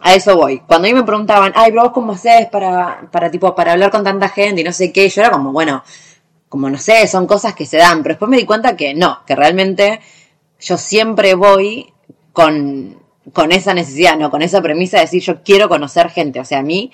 a 0.00 0.14
eso 0.14 0.34
voy. 0.34 0.60
Cuando 0.60 0.88
a 0.88 0.90
mí 0.90 0.94
me 0.94 1.02
preguntaban, 1.02 1.52
ay, 1.54 1.70
pero 1.70 1.82
vos 1.82 1.92
cómo 1.92 2.12
haces 2.12 2.46
para, 2.46 3.08
para, 3.12 3.30
tipo, 3.30 3.54
para 3.54 3.72
hablar 3.72 3.90
con 3.90 4.02
tanta 4.02 4.30
gente 4.30 4.62
y 4.62 4.64
no 4.64 4.72
sé 4.72 4.90
qué, 4.90 5.06
yo 5.06 5.20
era 5.20 5.30
como, 5.30 5.52
bueno, 5.52 5.84
como 6.48 6.70
no 6.70 6.78
sé, 6.78 7.06
son 7.06 7.26
cosas 7.26 7.54
que 7.54 7.66
se 7.66 7.78
dan, 7.78 8.02
pero 8.02 8.14
después 8.14 8.30
me 8.30 8.36
di 8.36 8.44
cuenta 8.44 8.76
que 8.76 8.94
no, 8.94 9.24
que 9.26 9.34
realmente 9.34 10.00
yo 10.60 10.78
siempre 10.78 11.34
voy 11.34 11.92
con, 12.32 12.98
con 13.32 13.52
esa 13.52 13.74
necesidad, 13.74 14.16
no, 14.16 14.30
con 14.30 14.42
esa 14.42 14.62
premisa 14.62 14.98
de 14.98 15.02
decir 15.02 15.22
yo 15.22 15.42
quiero 15.42 15.68
conocer 15.68 16.10
gente, 16.10 16.40
o 16.40 16.44
sea, 16.44 16.60
a 16.60 16.62
mí 16.62 16.92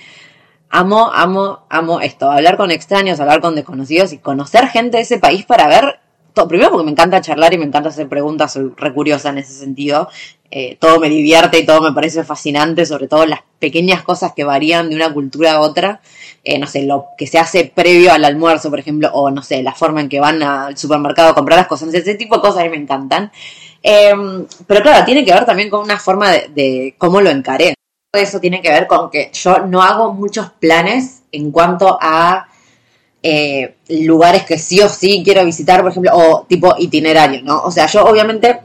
amo, 0.71 1.11
amo, 1.13 1.67
amo 1.69 2.01
esto, 2.01 2.31
hablar 2.31 2.57
con 2.57 2.71
extraños, 2.71 3.21
hablar 3.21 3.41
con 3.41 3.55
desconocidos 3.55 4.13
y 4.13 4.19
conocer 4.19 4.69
gente 4.69 4.97
de 4.97 5.03
ese 5.03 5.19
país 5.19 5.45
para 5.45 5.69
ver 5.69 6.01
todo, 6.33 6.49
primero 6.49 6.71
porque 6.71 6.85
me 6.85 6.91
encanta 6.91 7.21
charlar 7.21 7.53
y 7.55 7.59
me 7.59 7.65
encanta 7.65 7.91
hacer 7.91 8.09
preguntas, 8.09 8.53
soy 8.53 8.73
recuriosa 8.77 9.31
en 9.31 9.39
ese 9.39 9.53
sentido. 9.53 10.09
Eh, 10.51 10.77
todo 10.79 11.01
me 11.01 11.09
divierte 11.09 11.59
y 11.59 11.65
todo 11.65 11.81
me 11.81 11.93
parece 11.93 12.25
fascinante, 12.25 12.85
sobre 12.85 13.09
todo 13.09 13.25
las 13.25 13.41
pequeñas 13.59 14.03
cosas 14.03 14.33
que 14.35 14.45
varían 14.45 14.91
de 14.91 14.97
una 14.97 15.13
cultura 15.13 15.53
a 15.53 15.61
otra. 15.61 16.01
Eh, 16.45 16.59
no 16.59 16.67
sé, 16.67 16.83
lo 16.83 17.07
que 17.17 17.27
se 17.27 17.39
hace 17.39 17.73
previo 17.75 18.13
al 18.13 18.25
almuerzo, 18.25 18.69
por 18.69 18.79
ejemplo, 18.79 19.11
o 19.13 19.31
no 19.31 19.43
sé, 19.43 19.63
la 19.63 19.73
forma 19.73 20.03
en 20.03 20.09
que 20.09 20.21
van 20.21 20.43
al 20.43 20.77
supermercado 20.77 21.31
a 21.31 21.35
comprar 21.35 21.59
las 21.59 21.69
cosas, 21.69 21.95
ese 21.95 22.17
tipo 22.17 22.37
de 22.37 22.43
cosas 22.43 22.59
a 22.59 22.65
mí 22.65 22.71
me 22.71 22.77
encantan. 22.77 23.33
Em, 23.83 24.47
pero 24.67 24.83
claro, 24.83 25.05
tiene 25.05 25.25
que 25.25 25.33
ver 25.33 25.47
también 25.47 25.71
con 25.71 25.81
una 25.81 25.99
forma 25.99 26.31
de, 26.31 26.49
de 26.55 26.95
cómo 26.99 27.21
lo 27.21 27.31
encaré. 27.31 27.75
Eso 28.13 28.41
tiene 28.41 28.61
que 28.61 28.71
ver 28.71 28.87
con 28.87 29.11
que 29.11 29.31
yo 29.33 29.61
no 29.61 29.83
hago 29.83 30.13
muchos 30.13 30.51
planes 30.61 31.23
en 31.33 31.51
cuanto 31.51 31.99
a 32.01 32.47
eh, 33.23 33.77
lugares 33.89 34.45
que 34.45 34.59
sí 34.59 34.81
o 34.81 34.89
sí 34.89 35.23
quiero 35.25 35.45
visitar, 35.45 35.83
por 35.83 35.91
ejemplo, 35.91 36.11
o 36.15 36.45
tipo 36.49 36.75
itinerario, 36.79 37.43
¿no? 37.43 37.63
O 37.63 37.71
sea, 37.71 37.87
yo 37.87 38.05
obviamente, 38.05 38.59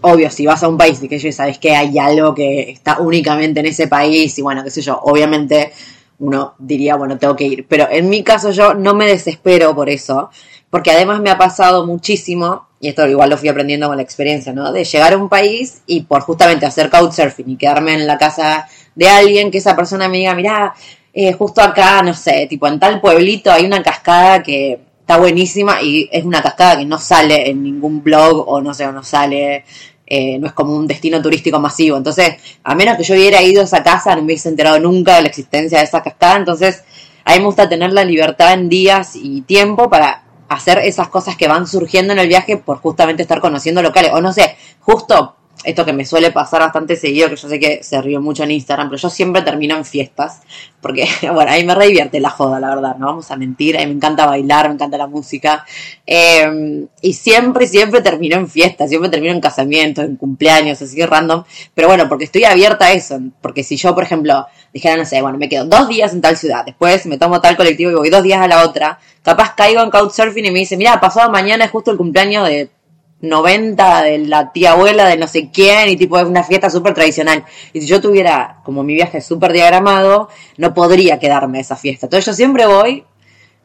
obvio, 0.00 0.30
si 0.30 0.46
vas 0.46 0.62
a 0.62 0.68
un 0.68 0.78
país 0.78 1.02
y 1.02 1.08
que 1.08 1.18
yo 1.18 1.32
sabes 1.32 1.58
que 1.58 1.74
hay 1.74 1.98
algo 1.98 2.34
que 2.34 2.70
está 2.70 2.98
únicamente 3.00 3.60
en 3.60 3.66
ese 3.66 3.88
país 3.88 4.38
y 4.38 4.42
bueno, 4.42 4.62
qué 4.62 4.70
sé 4.70 4.80
yo, 4.80 5.00
obviamente 5.02 5.72
uno 6.20 6.54
diría, 6.58 6.96
bueno, 6.96 7.18
tengo 7.18 7.36
que 7.36 7.44
ir. 7.44 7.66
Pero 7.68 7.88
en 7.90 8.08
mi 8.08 8.22
caso 8.22 8.50
yo 8.50 8.74
no 8.74 8.94
me 8.94 9.06
desespero 9.06 9.74
por 9.74 9.88
eso, 9.88 10.30
porque 10.70 10.90
además 10.90 11.20
me 11.20 11.30
ha 11.30 11.38
pasado 11.38 11.86
muchísimo, 11.86 12.66
y 12.80 12.88
esto 12.88 13.06
igual 13.08 13.30
lo 13.30 13.38
fui 13.38 13.48
aprendiendo 13.48 13.88
con 13.88 13.96
la 13.96 14.02
experiencia, 14.02 14.52
¿no? 14.52 14.72
De 14.72 14.84
llegar 14.84 15.12
a 15.12 15.16
un 15.16 15.28
país 15.28 15.82
y 15.86 16.02
por 16.02 16.22
justamente 16.22 16.66
hacer 16.66 16.90
couchsurfing 16.90 17.50
y 17.50 17.56
quedarme 17.56 17.94
en 17.94 18.06
la 18.06 18.18
casa 18.18 18.68
de 18.94 19.08
alguien, 19.08 19.50
que 19.50 19.58
esa 19.58 19.74
persona 19.74 20.08
me 20.08 20.18
diga, 20.18 20.34
mira, 20.34 20.74
eh, 21.20 21.32
justo 21.32 21.60
acá, 21.60 22.00
no 22.00 22.14
sé, 22.14 22.46
tipo 22.48 22.68
en 22.68 22.78
tal 22.78 23.00
pueblito 23.00 23.50
hay 23.50 23.66
una 23.66 23.82
cascada 23.82 24.40
que 24.40 24.78
está 25.00 25.16
buenísima 25.16 25.82
y 25.82 26.08
es 26.12 26.24
una 26.24 26.40
cascada 26.40 26.78
que 26.78 26.84
no 26.84 26.96
sale 26.96 27.50
en 27.50 27.60
ningún 27.60 28.04
blog 28.04 28.48
o 28.48 28.60
no 28.60 28.72
sé, 28.72 28.86
o 28.86 28.92
no 28.92 29.02
sale, 29.02 29.64
eh, 30.06 30.38
no 30.38 30.46
es 30.46 30.52
como 30.52 30.76
un 30.76 30.86
destino 30.86 31.20
turístico 31.20 31.58
masivo. 31.58 31.96
Entonces, 31.96 32.36
a 32.62 32.76
menos 32.76 32.96
que 32.96 33.02
yo 33.02 33.16
hubiera 33.16 33.42
ido 33.42 33.62
a 33.62 33.64
esa 33.64 33.82
casa, 33.82 34.14
no 34.14 34.22
me 34.22 34.26
hubiese 34.26 34.48
enterado 34.48 34.78
nunca 34.78 35.16
de 35.16 35.22
la 35.22 35.26
existencia 35.26 35.78
de 35.78 35.84
esa 35.86 36.04
cascada. 36.04 36.36
Entonces, 36.36 36.84
a 37.24 37.32
mí 37.32 37.40
me 37.40 37.46
gusta 37.46 37.68
tener 37.68 37.92
la 37.92 38.04
libertad 38.04 38.52
en 38.52 38.68
días 38.68 39.16
y 39.16 39.40
tiempo 39.40 39.90
para 39.90 40.22
hacer 40.48 40.78
esas 40.78 41.08
cosas 41.08 41.36
que 41.36 41.48
van 41.48 41.66
surgiendo 41.66 42.12
en 42.12 42.20
el 42.20 42.28
viaje 42.28 42.58
por 42.58 42.78
justamente 42.78 43.22
estar 43.22 43.40
conociendo 43.40 43.82
locales. 43.82 44.12
O 44.14 44.20
no 44.20 44.32
sé, 44.32 44.56
justo 44.78 45.34
esto 45.64 45.84
que 45.84 45.92
me 45.92 46.04
suele 46.04 46.30
pasar 46.30 46.60
bastante 46.60 46.94
seguido, 46.94 47.28
que 47.28 47.36
yo 47.36 47.48
sé 47.48 47.58
que 47.58 47.82
se 47.82 48.00
ríe 48.00 48.18
mucho 48.18 48.44
en 48.44 48.52
Instagram, 48.52 48.88
pero 48.88 49.00
yo 49.00 49.10
siempre 49.10 49.42
termino 49.42 49.76
en 49.76 49.84
fiestas, 49.84 50.40
porque, 50.80 51.08
bueno, 51.32 51.50
a 51.50 51.56
mí 51.56 51.64
me 51.64 51.74
re 51.74 51.86
divierte 51.86 52.20
la 52.20 52.30
joda, 52.30 52.60
la 52.60 52.74
verdad, 52.74 52.96
no 52.96 53.06
vamos 53.06 53.30
a 53.30 53.36
mentir, 53.36 53.76
a 53.76 53.80
mí 53.80 53.86
me 53.86 53.92
encanta 53.92 54.26
bailar, 54.26 54.68
me 54.68 54.74
encanta 54.74 54.96
la 54.96 55.08
música, 55.08 55.64
eh, 56.06 56.86
y 57.02 57.12
siempre, 57.12 57.66
siempre 57.66 58.02
termino 58.02 58.36
en 58.36 58.48
fiestas, 58.48 58.88
siempre 58.88 59.10
termino 59.10 59.32
en 59.32 59.40
casamientos, 59.40 60.04
en 60.04 60.16
cumpleaños, 60.16 60.80
así 60.80 61.04
random, 61.04 61.44
pero 61.74 61.88
bueno, 61.88 62.08
porque 62.08 62.24
estoy 62.24 62.44
abierta 62.44 62.86
a 62.86 62.92
eso, 62.92 63.18
porque 63.40 63.64
si 63.64 63.76
yo, 63.76 63.94
por 63.94 64.04
ejemplo, 64.04 64.46
dijera, 64.72 64.96
no 64.96 65.04
sé, 65.04 65.20
bueno, 65.22 65.38
me 65.38 65.48
quedo 65.48 65.64
dos 65.64 65.88
días 65.88 66.12
en 66.12 66.20
tal 66.20 66.36
ciudad, 66.36 66.64
después 66.64 67.04
me 67.06 67.18
tomo 67.18 67.40
tal 67.40 67.56
colectivo 67.56 67.90
y 67.90 67.94
voy 67.94 68.10
dos 68.10 68.22
días 68.22 68.40
a 68.40 68.46
la 68.46 68.64
otra, 68.64 69.00
capaz 69.22 69.54
caigo 69.56 69.82
en 69.82 69.90
Couchsurfing 69.90 70.46
y 70.46 70.50
me 70.50 70.60
dice, 70.60 70.76
mira, 70.76 71.00
pasado 71.00 71.30
mañana 71.30 71.64
es 71.64 71.70
justo 71.70 71.90
el 71.90 71.96
cumpleaños 71.96 72.46
de 72.46 72.70
90 73.20 74.02
de 74.02 74.18
la 74.18 74.52
tía 74.52 74.72
abuela 74.72 75.06
de 75.06 75.16
no 75.16 75.26
sé 75.26 75.50
quién 75.52 75.88
y 75.88 75.96
tipo 75.96 76.18
es 76.18 76.24
una 76.24 76.44
fiesta 76.44 76.70
súper 76.70 76.94
tradicional. 76.94 77.44
Y 77.72 77.80
si 77.80 77.86
yo 77.86 78.00
tuviera 78.00 78.60
como 78.64 78.82
mi 78.82 78.94
viaje 78.94 79.20
súper 79.20 79.52
diagramado, 79.52 80.28
no 80.56 80.74
podría 80.74 81.18
quedarme 81.18 81.60
esa 81.60 81.76
fiesta. 81.76 82.06
Entonces 82.06 82.26
yo 82.26 82.32
siempre 82.32 82.66
voy 82.66 83.04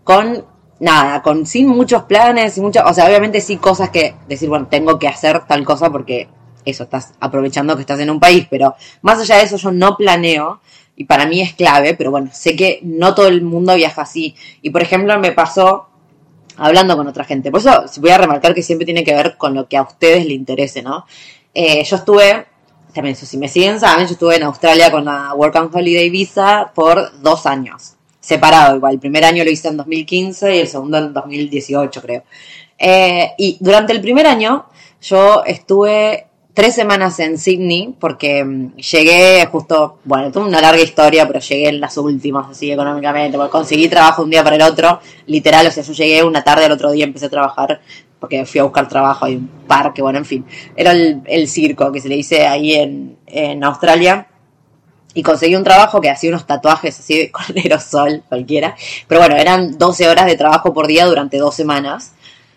con 0.03 0.45
nada, 0.79 1.21
con 1.21 1.45
sin 1.45 1.67
muchos 1.67 2.03
planes 2.03 2.57
y 2.57 2.61
muchas, 2.61 2.83
o 2.89 2.93
sea, 2.93 3.05
obviamente 3.05 3.41
sí 3.41 3.57
cosas 3.57 3.89
que 3.89 4.15
decir, 4.27 4.49
bueno, 4.49 4.67
tengo 4.67 4.99
que 4.99 5.07
hacer 5.07 5.45
tal 5.45 5.63
cosa 5.63 5.89
porque 5.91 6.27
eso, 6.65 6.83
estás 6.83 7.13
aprovechando 7.19 7.75
que 7.75 7.81
estás 7.81 7.99
en 7.99 8.09
un 8.09 8.19
país, 8.19 8.47
pero 8.49 8.75
más 9.01 9.19
allá 9.19 9.37
de 9.37 9.43
eso 9.43 9.57
yo 9.57 9.71
no 9.71 9.97
planeo 9.97 10.61
y 10.95 11.05
para 11.05 11.25
mí 11.25 11.41
es 11.41 11.53
clave, 11.53 11.95
pero 11.95 12.11
bueno, 12.11 12.29
sé 12.33 12.55
que 12.55 12.79
no 12.83 13.15
todo 13.15 13.27
el 13.27 13.41
mundo 13.41 13.75
viaja 13.75 14.03
así. 14.03 14.35
Y 14.61 14.69
por 14.69 14.81
ejemplo 14.81 15.17
me 15.19 15.31
pasó 15.31 15.87
hablando 16.57 16.95
con 16.95 17.07
otra 17.07 17.23
gente. 17.23 17.51
Por 17.51 17.59
eso 17.59 17.85
voy 17.97 18.11
a 18.11 18.17
remarcar 18.17 18.53
que 18.53 18.63
siempre 18.63 18.85
tiene 18.85 19.03
que 19.03 19.13
ver 19.13 19.37
con 19.37 19.53
lo 19.53 19.67
que 19.67 19.77
a 19.77 19.83
ustedes 19.83 20.25
les 20.25 20.35
interese, 20.35 20.81
¿no? 20.81 21.05
Eh, 21.53 21.83
yo 21.83 21.95
estuve, 21.95 22.45
también 22.93 23.15
si 23.15 23.37
me 23.37 23.47
siguen 23.47 23.79
saben, 23.79 24.05
yo 24.07 24.13
estuve 24.13 24.37
en 24.37 24.43
Australia 24.43 24.91
con 24.91 25.05
la 25.05 25.33
Work 25.33 25.55
and 25.55 25.75
Holiday 25.75 26.09
Visa 26.09 26.71
por 26.73 27.21
dos 27.21 27.45
años, 27.45 27.93
separado 28.19 28.75
igual. 28.75 28.93
El 28.95 28.99
primer 28.99 29.23
año 29.25 29.43
lo 29.43 29.49
hice 29.49 29.67
en 29.67 29.77
2015 29.77 30.55
y 30.55 30.59
el 30.59 30.67
segundo 30.67 30.97
en 30.97 31.13
2018 31.13 32.01
creo. 32.01 32.23
Eh, 32.77 33.31
y 33.37 33.57
durante 33.59 33.93
el 33.93 34.01
primer 34.01 34.27
año 34.27 34.65
yo 35.01 35.43
estuve 35.45 36.27
tres 36.53 36.75
semanas 36.75 37.19
en 37.19 37.37
Sydney 37.37 37.95
porque 37.99 38.43
mm, 38.43 38.75
llegué 38.75 39.45
justo, 39.51 39.99
bueno, 40.03 40.31
tuve 40.31 40.45
una 40.45 40.61
larga 40.61 40.81
historia, 40.81 41.27
pero 41.27 41.39
llegué 41.39 41.69
en 41.69 41.79
las 41.79 41.97
últimas, 41.97 42.49
así 42.51 42.71
económicamente, 42.71 43.37
porque 43.37 43.51
conseguí 43.51 43.87
trabajo 43.87 44.23
un 44.23 44.29
día 44.29 44.43
para 44.43 44.55
el 44.55 44.61
otro, 44.61 44.99
literal, 45.27 45.67
o 45.67 45.71
sea, 45.71 45.83
yo 45.83 45.93
llegué 45.93 46.23
una 46.23 46.43
tarde, 46.43 46.65
al 46.65 46.71
otro 46.71 46.91
día 46.91 47.05
empecé 47.05 47.25
a 47.25 47.29
trabajar 47.29 47.81
porque 48.23 48.45
fui 48.45 48.61
a 48.61 48.63
buscar 48.63 48.87
trabajo, 48.87 49.25
hay 49.25 49.35
un 49.35 49.49
parque, 49.67 50.01
bueno, 50.01 50.17
en 50.17 50.23
fin, 50.23 50.45
era 50.77 50.93
el, 50.93 51.45
circo 51.49 51.91
que 51.91 51.99
se 51.99 52.07
le 52.07 52.15
dice 52.15 52.47
ahí 52.47 52.73
en, 52.73 53.63
Australia. 53.65 54.27
Y 55.13 55.21
conseguí 55.21 55.57
un 55.57 55.65
trabajo 55.65 55.99
que 55.99 56.09
hacía 56.09 56.29
unos 56.29 56.47
tatuajes 56.47 56.97
así 56.97 57.29
con 57.31 57.43
aerosol, 57.57 58.23
cualquiera. 58.29 58.77
Pero 59.09 59.19
bueno, 59.19 59.35
eran 59.35 59.77
12 59.77 60.07
horas 60.07 60.25
de 60.25 60.37
trabajo 60.37 60.73
por 60.73 60.87
día 60.87 61.05
durante 61.05 61.37
dos 61.37 61.53
semanas. 61.53 62.13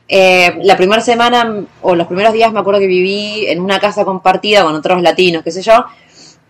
Eh, 0.09 0.59
la 0.63 0.77
primera 0.77 1.03
semana 1.03 1.65
o 1.83 1.95
los 1.97 2.07
primeros 2.07 2.33
días 2.33 2.53
me 2.53 2.61
acuerdo 2.61 2.81
que 2.81 2.87
viví 2.87 3.47
en 3.47 3.61
una 3.61 3.81
casa 3.81 4.05
compartida 4.05 4.63
con 4.63 4.75
otros 4.75 5.03
latinos, 5.03 5.43
qué 5.43 5.51
sé 5.51 5.63
yo, 5.63 5.85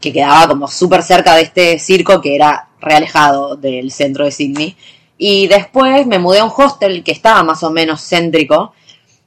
que 0.01 0.13
quedaba 0.13 0.47
como 0.47 0.69
súper 0.69 1.03
cerca 1.03 1.35
de 1.35 1.43
este 1.43 1.79
circo 1.79 2.21
que 2.21 2.35
era 2.35 2.69
realejado 2.81 3.57
del 3.57 3.91
centro 3.91 4.25
de 4.25 4.31
Sydney. 4.31 4.77
Y 5.19 5.47
después 5.49 6.07
me 6.07 6.19
mudé 6.19 6.41
a 6.41 6.45
un 6.45 6.53
hostel 6.55 7.03
que 7.03 7.13
estaba 7.13 7.43
más 7.43 7.63
o 7.63 7.71
menos 7.71 8.03
céntrico. 8.07 8.75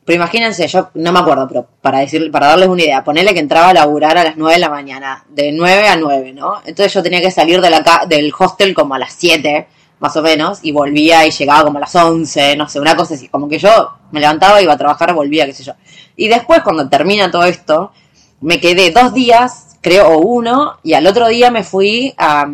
Pero 0.06 0.18
imagínense, 0.18 0.68
yo 0.68 0.90
no 0.96 1.12
me 1.12 1.20
acuerdo, 1.20 1.48
pero 1.48 1.68
para 1.82 2.00
decir, 2.00 2.32
para 2.32 2.48
darles 2.48 2.68
una 2.70 2.82
idea, 2.82 3.04
ponerle 3.04 3.34
que 3.34 3.40
entraba 3.40 3.70
a 3.70 3.74
laburar 3.74 4.18
a 4.18 4.24
las 4.24 4.38
9 4.38 4.56
de 4.56 4.60
la 4.60 4.70
mañana, 4.70 5.24
de 5.30 5.52
9 5.52 5.88
a 5.88 5.96
9, 5.98 6.34
¿no? 6.34 6.56
Entonces 6.66 6.94
yo 6.94 7.04
tenía 7.04 7.22
que 7.22 7.32
salir 7.32 7.62
de 7.62 7.70
la 7.70 8.06
del 8.08 8.32
hostel 8.38 8.74
como 8.74 8.96
a 8.96 9.00
las 9.00 9.14
7 9.14 9.68
más 10.00 10.16
o 10.16 10.22
menos, 10.22 10.60
y 10.64 10.72
volvía 10.72 11.26
y 11.26 11.32
llegaba 11.32 11.64
como 11.64 11.78
a 11.78 11.82
las 11.82 11.96
11, 11.96 12.56
no 12.56 12.68
sé, 12.68 12.80
una 12.80 12.96
cosa 12.96 13.16
así, 13.16 13.28
como 13.28 13.48
que 13.48 13.60
yo 13.60 13.70
me 14.12 14.20
levantaba, 14.20 14.62
iba 14.62 14.74
a 14.74 14.78
trabajar, 14.78 15.14
volvía, 15.14 15.46
qué 15.46 15.54
sé 15.54 15.64
yo. 15.64 15.74
Y 16.16 16.28
después, 16.28 16.62
cuando 16.64 16.88
termina 16.90 17.30
todo 17.30 17.44
esto, 17.44 17.92
me 18.42 18.60
quedé 18.60 18.92
dos 18.92 19.14
días, 19.14 19.78
creo, 19.82 20.08
o 20.10 20.20
uno, 20.20 20.78
y 20.84 20.94
al 20.94 21.06
otro 21.06 21.28
día 21.28 21.52
me 21.52 21.64
fui 21.64 22.14
a, 22.18 22.48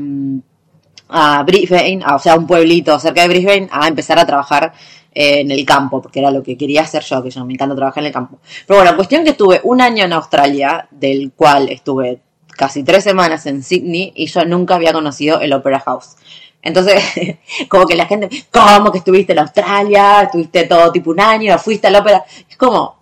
a 1.09 1.43
Brisbane, 1.43 2.01
o 2.05 2.19
sea, 2.19 2.33
a 2.33 2.37
un 2.37 2.47
pueblito 2.47 2.97
cerca 2.99 3.21
de 3.21 3.27
Brisbane, 3.27 3.69
a 3.71 3.87
empezar 3.87 4.17
a 4.19 4.25
trabajar 4.25 4.73
en 5.15 5.49
el 5.49 5.65
campo, 5.65 6.01
porque 6.01 6.19
era 6.19 6.29
lo 6.29 6.43
que 6.43 6.57
quería 6.57 6.81
hacer 6.81 7.03
yo, 7.03 7.23
que 7.23 7.29
yo 7.29 7.45
me 7.45 7.53
encanta 7.53 7.75
trabajar 7.75 8.03
en 8.03 8.07
el 8.07 8.13
campo. 8.13 8.39
Pero 8.67 8.81
bueno, 8.81 8.95
cuestión 8.95 9.23
que 9.23 9.29
estuve 9.31 9.61
un 9.63 9.81
año 9.81 10.03
en 10.03 10.13
Australia, 10.13 10.87
del 10.91 11.31
cual 11.33 11.69
estuve 11.69 12.21
casi 12.55 12.83
tres 12.83 13.03
semanas 13.03 13.45
en 13.45 13.63
Sydney, 13.63 14.13
y 14.15 14.27
yo 14.27 14.45
nunca 14.45 14.75
había 14.75 14.93
conocido 14.93 15.39
el 15.39 15.53
Opera 15.53 15.79
House. 15.79 16.15
Entonces, 16.61 17.03
como 17.69 17.85
que 17.85 17.95
la 17.95 18.07
gente, 18.07 18.29
¿cómo 18.51 18.91
que 18.91 18.97
estuviste 18.97 19.33
en 19.33 19.39
Australia? 19.39 20.23
Estuviste 20.23 20.63
todo 20.63 20.91
tipo 20.91 21.11
un 21.11 21.19
año, 21.19 21.57
fuiste 21.59 21.87
a 21.87 21.91
la 21.91 21.99
ópera. 21.99 22.25
Es 22.49 22.57
como, 22.57 22.95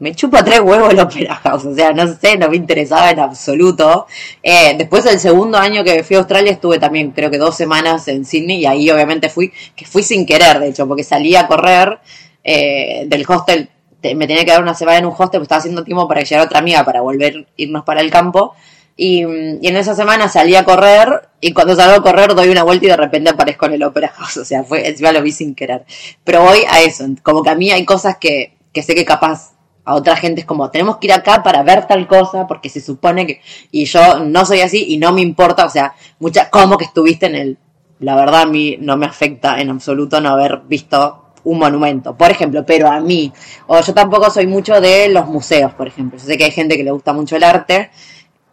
me 0.00 0.14
chupa 0.14 0.42
tres 0.42 0.60
huevos 0.60 0.92
el 0.92 1.00
Opera 1.00 1.34
House, 1.36 1.66
o 1.66 1.74
sea, 1.74 1.92
no 1.92 2.06
sé, 2.06 2.36
no 2.36 2.48
me 2.48 2.56
interesaba 2.56 3.10
en 3.10 3.20
absoluto. 3.20 4.06
Eh, 4.42 4.74
después 4.76 5.04
del 5.04 5.18
segundo 5.18 5.58
año 5.58 5.84
que 5.84 6.02
fui 6.04 6.16
a 6.16 6.20
Australia 6.20 6.52
estuve 6.52 6.78
también, 6.78 7.10
creo 7.12 7.30
que 7.30 7.38
dos 7.38 7.54
semanas 7.54 8.08
en 8.08 8.24
Sydney 8.24 8.60
y 8.60 8.66
ahí 8.66 8.90
obviamente 8.90 9.28
fui, 9.28 9.52
que 9.76 9.86
fui 9.86 10.02
sin 10.02 10.26
querer, 10.26 10.58
de 10.58 10.68
hecho, 10.68 10.88
porque 10.88 11.04
salí 11.04 11.36
a 11.36 11.46
correr 11.46 12.00
eh, 12.42 13.04
del 13.06 13.24
hostel, 13.28 13.68
me 14.02 14.26
tenía 14.26 14.44
que 14.44 14.50
dar 14.50 14.62
una 14.62 14.74
semana 14.74 14.98
en 14.98 15.06
un 15.06 15.12
hostel, 15.12 15.40
pues 15.40 15.42
estaba 15.42 15.58
haciendo 15.58 15.84
tiempo 15.84 16.08
para 16.08 16.22
llegar 16.22 16.40
a 16.40 16.46
otra 16.46 16.58
amiga 16.58 16.84
para 16.84 17.02
volver, 17.02 17.46
irnos 17.56 17.84
para 17.84 18.00
el 18.00 18.10
campo. 18.10 18.54
Y, 18.96 19.22
en 19.22 19.76
esa 19.76 19.94
semana 19.94 20.28
salí 20.28 20.54
a 20.54 20.64
correr 20.64 21.28
y 21.40 21.52
cuando 21.52 21.74
salgo 21.74 21.96
a 21.96 22.02
correr 22.02 22.34
doy 22.34 22.48
una 22.48 22.64
vuelta 22.64 22.86
y 22.86 22.88
de 22.88 22.96
repente 22.96 23.30
aparezco 23.30 23.66
en 23.66 23.74
el 23.74 23.82
Opera 23.82 24.08
House. 24.08 24.36
O 24.40 24.44
sea, 24.44 24.64
fue, 24.64 24.86
encima 24.88 25.12
lo 25.12 25.22
vi 25.22 25.32
sin 25.32 25.54
querer. 25.54 25.84
Pero 26.24 26.42
voy 26.42 26.60
a 26.68 26.80
eso, 26.80 27.04
como 27.22 27.42
que 27.42 27.50
a 27.50 27.54
mí 27.54 27.70
hay 27.70 27.84
cosas 27.84 28.16
que, 28.18 28.56
que 28.72 28.82
sé 28.82 28.94
que 28.94 29.04
capaz 29.04 29.52
a 29.84 29.94
otra 29.94 30.16
gente 30.16 30.42
es 30.42 30.46
como, 30.46 30.70
tenemos 30.70 30.98
que 30.98 31.06
ir 31.08 31.12
acá 31.12 31.42
para 31.42 31.62
ver 31.62 31.86
tal 31.86 32.06
cosa, 32.06 32.46
porque 32.46 32.68
se 32.68 32.80
supone 32.80 33.26
que, 33.26 33.40
y 33.70 33.86
yo 33.86 34.20
no 34.20 34.44
soy 34.44 34.60
así 34.60 34.84
y 34.88 34.98
no 34.98 35.12
me 35.12 35.20
importa, 35.20 35.64
o 35.64 35.70
sea, 35.70 35.94
mucha, 36.18 36.50
como 36.50 36.76
que 36.76 36.84
estuviste 36.84 37.26
en 37.26 37.34
el, 37.34 37.58
la 37.98 38.14
verdad 38.14 38.42
a 38.42 38.46
mí 38.46 38.76
no 38.80 38.96
me 38.96 39.06
afecta 39.06 39.60
en 39.60 39.70
absoluto 39.70 40.20
no 40.20 40.30
haber 40.30 40.62
visto 40.68 41.24
un 41.42 41.58
monumento, 41.58 42.16
por 42.16 42.30
ejemplo, 42.30 42.64
pero 42.66 42.88
a 42.88 43.00
mí, 43.00 43.32
o 43.66 43.80
yo 43.80 43.94
tampoco 43.94 44.30
soy 44.30 44.46
mucho 44.46 44.80
de 44.80 45.08
los 45.08 45.26
museos, 45.26 45.72
por 45.72 45.88
ejemplo, 45.88 46.18
yo 46.18 46.24
sé 46.24 46.36
que 46.36 46.44
hay 46.44 46.50
gente 46.50 46.76
que 46.76 46.84
le 46.84 46.90
gusta 46.90 47.12
mucho 47.12 47.36
el 47.36 47.44
arte, 47.44 47.90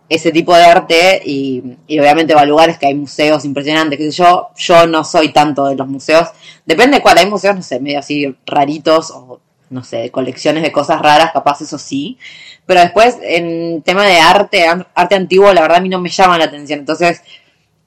ese 0.09 0.31
tipo 0.31 0.55
de 0.55 0.63
arte 0.63 1.21
y, 1.25 1.77
obviamente 1.99 2.33
va 2.33 2.41
a 2.41 2.45
lugares 2.45 2.77
que 2.77 2.87
hay 2.87 2.95
museos 2.95 3.43
impresionantes, 3.45 3.97
que 3.97 4.11
yo, 4.11 4.49
yo 4.55 4.87
no 4.87 5.03
soy 5.03 5.33
tanto 5.33 5.65
de 5.65 5.75
los 5.75 5.87
museos, 5.87 6.29
depende 6.65 6.97
de 6.97 7.03
cuál, 7.03 7.17
hay 7.17 7.25
museos, 7.25 7.55
no 7.55 7.61
sé, 7.61 7.79
medio 7.79 7.99
así 7.99 8.35
raritos 8.45 9.11
o 9.11 9.41
no 9.69 9.83
sé, 9.83 10.11
colecciones 10.11 10.63
de 10.63 10.71
cosas 10.71 11.01
raras, 11.01 11.31
capaz 11.33 11.61
eso 11.61 11.77
sí, 11.77 12.17
pero 12.65 12.79
después 12.79 13.17
en 13.21 13.81
tema 13.81 14.05
de 14.05 14.17
arte, 14.17 14.65
arte 14.65 15.15
antiguo, 15.15 15.53
la 15.53 15.61
verdad 15.61 15.79
a 15.79 15.81
mí 15.81 15.89
no 15.89 15.99
me 15.99 16.09
llama 16.09 16.37
la 16.37 16.45
atención, 16.45 16.79
entonces, 16.79 17.21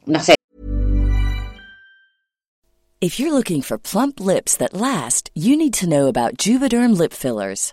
no 0.04 0.20
sé. 0.20 0.34
If 3.00 3.18
you're 3.18 3.32
looking 3.32 3.62
for 3.62 3.78
plump 3.78 4.20
lips 4.20 4.58
that 4.58 4.74
last, 4.74 5.30
you 5.34 5.56
need 5.56 5.72
to 5.80 5.86
know 5.86 6.06
about 6.06 6.36
Juvederm 6.36 6.98
lip 6.98 7.14
fillers. 7.14 7.72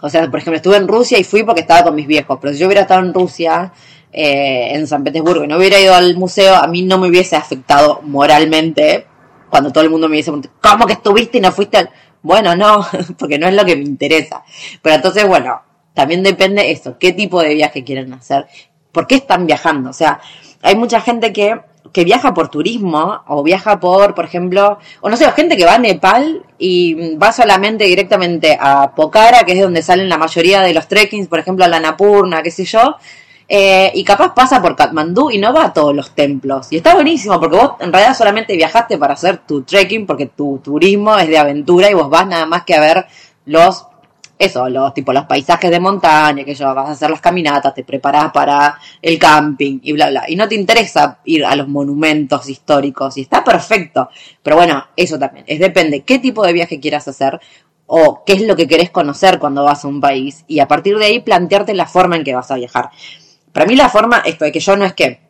o 0.00 0.08
sea, 0.08 0.30
por 0.30 0.38
ejemplo, 0.38 0.56
estuve 0.56 0.76
en 0.76 0.88
Rusia 0.88 1.18
y 1.18 1.24
fui 1.24 1.42
porque 1.42 1.62
estaba 1.62 1.84
con 1.84 1.94
mis 1.94 2.06
viejos, 2.06 2.38
pero 2.40 2.52
si 2.52 2.60
yo 2.60 2.66
hubiera 2.66 2.82
estado 2.82 3.00
en 3.00 3.12
Rusia, 3.12 3.72
eh, 4.12 4.70
en 4.74 4.86
San 4.86 5.04
Petersburgo, 5.04 5.44
y 5.44 5.48
no 5.48 5.56
hubiera 5.56 5.80
ido 5.80 5.94
al 5.94 6.16
museo, 6.16 6.54
a 6.54 6.66
mí 6.66 6.82
no 6.82 6.98
me 6.98 7.08
hubiese 7.08 7.36
afectado 7.36 8.00
moralmente 8.02 9.06
cuando 9.50 9.72
todo 9.72 9.84
el 9.84 9.90
mundo 9.90 10.08
me 10.08 10.16
dice, 10.16 10.32
¿cómo 10.60 10.86
que 10.86 10.92
estuviste 10.94 11.38
y 11.38 11.40
no 11.40 11.52
fuiste 11.52 11.78
al... 11.78 11.90
Bueno, 12.22 12.54
no, 12.54 12.86
porque 13.18 13.38
no 13.38 13.48
es 13.48 13.54
lo 13.54 13.64
que 13.64 13.76
me 13.76 13.82
interesa. 13.82 14.42
Pero 14.82 14.96
entonces, 14.96 15.26
bueno, 15.26 15.62
también 15.94 16.22
depende 16.22 16.70
eso, 16.70 16.96
qué 16.98 17.12
tipo 17.12 17.42
de 17.42 17.54
viaje 17.54 17.82
quieren 17.82 18.12
hacer, 18.12 18.46
por 18.92 19.06
qué 19.06 19.16
están 19.16 19.46
viajando. 19.46 19.90
O 19.90 19.94
sea, 19.94 20.20
hay 20.62 20.76
mucha 20.76 21.00
gente 21.00 21.32
que, 21.32 21.60
que 21.92 22.04
viaja 22.04 22.34
por 22.34 22.48
turismo 22.48 23.22
o 23.26 23.42
viaja 23.42 23.80
por, 23.80 24.14
por 24.14 24.24
ejemplo, 24.24 24.78
o 25.00 25.08
no 25.08 25.16
sé, 25.16 25.30
gente 25.32 25.56
que 25.56 25.64
va 25.64 25.74
a 25.74 25.78
Nepal 25.78 26.44
y 26.58 27.16
va 27.16 27.32
solamente 27.32 27.84
directamente 27.84 28.56
a 28.60 28.92
Pokhara, 28.94 29.44
que 29.44 29.52
es 29.52 29.60
donde 29.60 29.82
salen 29.82 30.08
la 30.08 30.18
mayoría 30.18 30.60
de 30.62 30.74
los 30.74 30.88
trekkings, 30.88 31.28
por 31.28 31.38
ejemplo, 31.38 31.64
a 31.64 31.68
la 31.68 31.80
Napurna, 31.80 32.42
qué 32.42 32.50
sé 32.50 32.64
yo, 32.64 32.96
eh, 33.50 33.90
y 33.94 34.04
capaz 34.04 34.34
pasa 34.34 34.60
por 34.60 34.76
Katmandú 34.76 35.30
y 35.30 35.38
no 35.38 35.54
va 35.54 35.66
a 35.66 35.72
todos 35.72 35.94
los 35.94 36.10
templos. 36.14 36.68
Y 36.70 36.76
está 36.76 36.94
buenísimo 36.94 37.40
porque 37.40 37.56
vos 37.56 37.72
en 37.80 37.92
realidad 37.92 38.14
solamente 38.14 38.54
viajaste 38.54 38.98
para 38.98 39.14
hacer 39.14 39.38
tu 39.38 39.62
trekking 39.62 40.06
porque 40.06 40.26
tu 40.26 40.58
turismo 40.62 41.16
es 41.16 41.28
de 41.28 41.38
aventura 41.38 41.90
y 41.90 41.94
vos 41.94 42.10
vas 42.10 42.26
nada 42.26 42.44
más 42.44 42.64
que 42.64 42.74
a 42.74 42.80
ver 42.80 43.06
los, 43.46 43.86
eso, 44.38 44.68
los 44.68 44.94
tipo 44.94 45.12
los 45.12 45.24
paisajes 45.24 45.70
de 45.70 45.80
montaña, 45.80 46.44
que 46.44 46.54
yo 46.54 46.72
vas 46.74 46.88
a 46.88 46.92
hacer 46.92 47.10
las 47.10 47.20
caminatas, 47.20 47.74
te 47.74 47.84
preparás 47.84 48.30
para 48.30 48.78
el 49.02 49.18
camping 49.18 49.80
y 49.82 49.92
bla 49.92 50.10
bla. 50.10 50.24
Y 50.28 50.36
no 50.36 50.48
te 50.48 50.54
interesa 50.54 51.18
ir 51.24 51.44
a 51.44 51.56
los 51.56 51.68
monumentos 51.68 52.48
históricos 52.48 53.16
y 53.16 53.22
está 53.22 53.42
perfecto. 53.42 54.10
Pero 54.42 54.56
bueno, 54.56 54.86
eso 54.96 55.18
también. 55.18 55.44
Es 55.48 55.58
depende 55.58 56.02
qué 56.02 56.18
tipo 56.18 56.46
de 56.46 56.52
viaje 56.52 56.78
quieras 56.78 57.08
hacer 57.08 57.40
o 57.86 58.22
qué 58.24 58.34
es 58.34 58.42
lo 58.42 58.54
que 58.54 58.68
querés 58.68 58.90
conocer 58.90 59.38
cuando 59.38 59.64
vas 59.64 59.84
a 59.84 59.88
un 59.88 60.00
país 60.00 60.44
y 60.46 60.60
a 60.60 60.68
partir 60.68 60.98
de 60.98 61.06
ahí 61.06 61.20
plantearte 61.20 61.74
la 61.74 61.86
forma 61.86 62.16
en 62.16 62.24
que 62.24 62.34
vas 62.34 62.50
a 62.50 62.56
viajar. 62.56 62.90
Para 63.52 63.66
mí 63.66 63.74
la 63.74 63.88
forma, 63.88 64.22
esto 64.24 64.44
de 64.44 64.52
que 64.52 64.60
yo 64.60 64.76
no 64.76 64.84
es 64.84 64.92
que, 64.92 65.20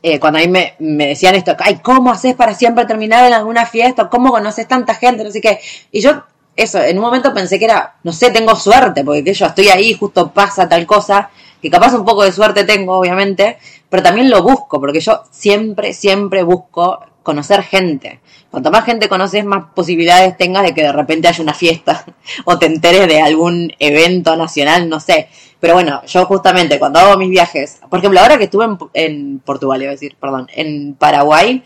eh, 0.00 0.18
cuando 0.18 0.38
a 0.38 0.42
mí 0.42 0.48
me, 0.48 0.74
me, 0.78 1.08
decían 1.08 1.34
esto, 1.34 1.54
ay, 1.58 1.80
¿cómo 1.82 2.12
haces 2.12 2.34
para 2.34 2.54
siempre 2.54 2.86
terminar 2.86 3.26
en 3.26 3.34
alguna 3.34 3.66
fiesta? 3.66 4.08
¿Cómo 4.08 4.30
conoces 4.30 4.66
tanta 4.66 4.94
gente? 4.94 5.24
No 5.24 5.30
sé 5.30 5.40
qué. 5.40 5.58
Y 5.90 6.00
yo, 6.00 6.22
eso, 6.56 6.82
en 6.82 6.98
un 6.98 7.04
momento 7.04 7.32
pensé 7.32 7.58
que 7.58 7.64
era, 7.64 7.96
no 8.02 8.12
sé, 8.12 8.30
tengo 8.30 8.54
suerte, 8.56 9.04
porque 9.04 9.32
yo 9.32 9.46
estoy 9.46 9.68
ahí, 9.68 9.94
justo 9.94 10.32
pasa 10.32 10.68
tal 10.68 10.86
cosa, 10.86 11.30
que 11.60 11.70
capaz 11.70 11.94
un 11.94 12.04
poco 12.04 12.24
de 12.24 12.32
suerte 12.32 12.64
tengo, 12.64 12.98
obviamente, 12.98 13.58
pero 13.88 14.02
también 14.02 14.28
lo 14.30 14.42
busco, 14.42 14.80
porque 14.80 15.00
yo 15.00 15.22
siempre, 15.30 15.92
siempre 15.92 16.42
busco 16.42 17.00
conocer 17.22 17.62
gente. 17.62 18.20
Cuanto 18.50 18.70
más 18.70 18.84
gente 18.84 19.08
conoces, 19.08 19.44
más 19.44 19.66
posibilidades 19.74 20.36
tengas 20.36 20.64
de 20.64 20.74
que 20.74 20.82
de 20.82 20.92
repente 20.92 21.28
haya 21.28 21.42
una 21.42 21.54
fiesta 21.54 22.04
o 22.44 22.58
te 22.58 22.66
enteres 22.66 23.06
de 23.06 23.20
algún 23.20 23.72
evento 23.78 24.36
nacional, 24.36 24.88
no 24.88 25.00
sé. 25.00 25.28
Pero 25.58 25.74
bueno, 25.74 26.02
yo 26.06 26.26
justamente 26.26 26.78
cuando 26.78 26.98
hago 26.98 27.16
mis 27.16 27.30
viajes, 27.30 27.80
por 27.88 28.00
ejemplo, 28.00 28.20
ahora 28.20 28.36
que 28.36 28.44
estuve 28.44 28.64
en, 28.64 28.78
en 28.92 29.38
Portugal, 29.38 29.80
iba 29.80 29.90
a 29.90 29.94
decir, 29.94 30.16
perdón, 30.20 30.48
en 30.52 30.94
Paraguay, 30.94 31.62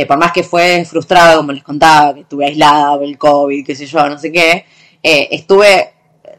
eh, 0.00 0.06
por 0.06 0.18
más 0.18 0.32
que 0.32 0.44
fue 0.44 0.84
frustrado, 0.84 1.38
como 1.38 1.52
les 1.52 1.64
contaba, 1.64 2.14
que 2.14 2.20
estuve 2.20 2.46
aislada 2.46 2.94
el 3.02 3.18
COVID, 3.18 3.66
qué 3.66 3.74
sé 3.74 3.86
yo, 3.86 4.08
no 4.08 4.18
sé 4.18 4.30
qué, 4.30 4.64
eh, 5.02 5.28
estuve, 5.32 5.92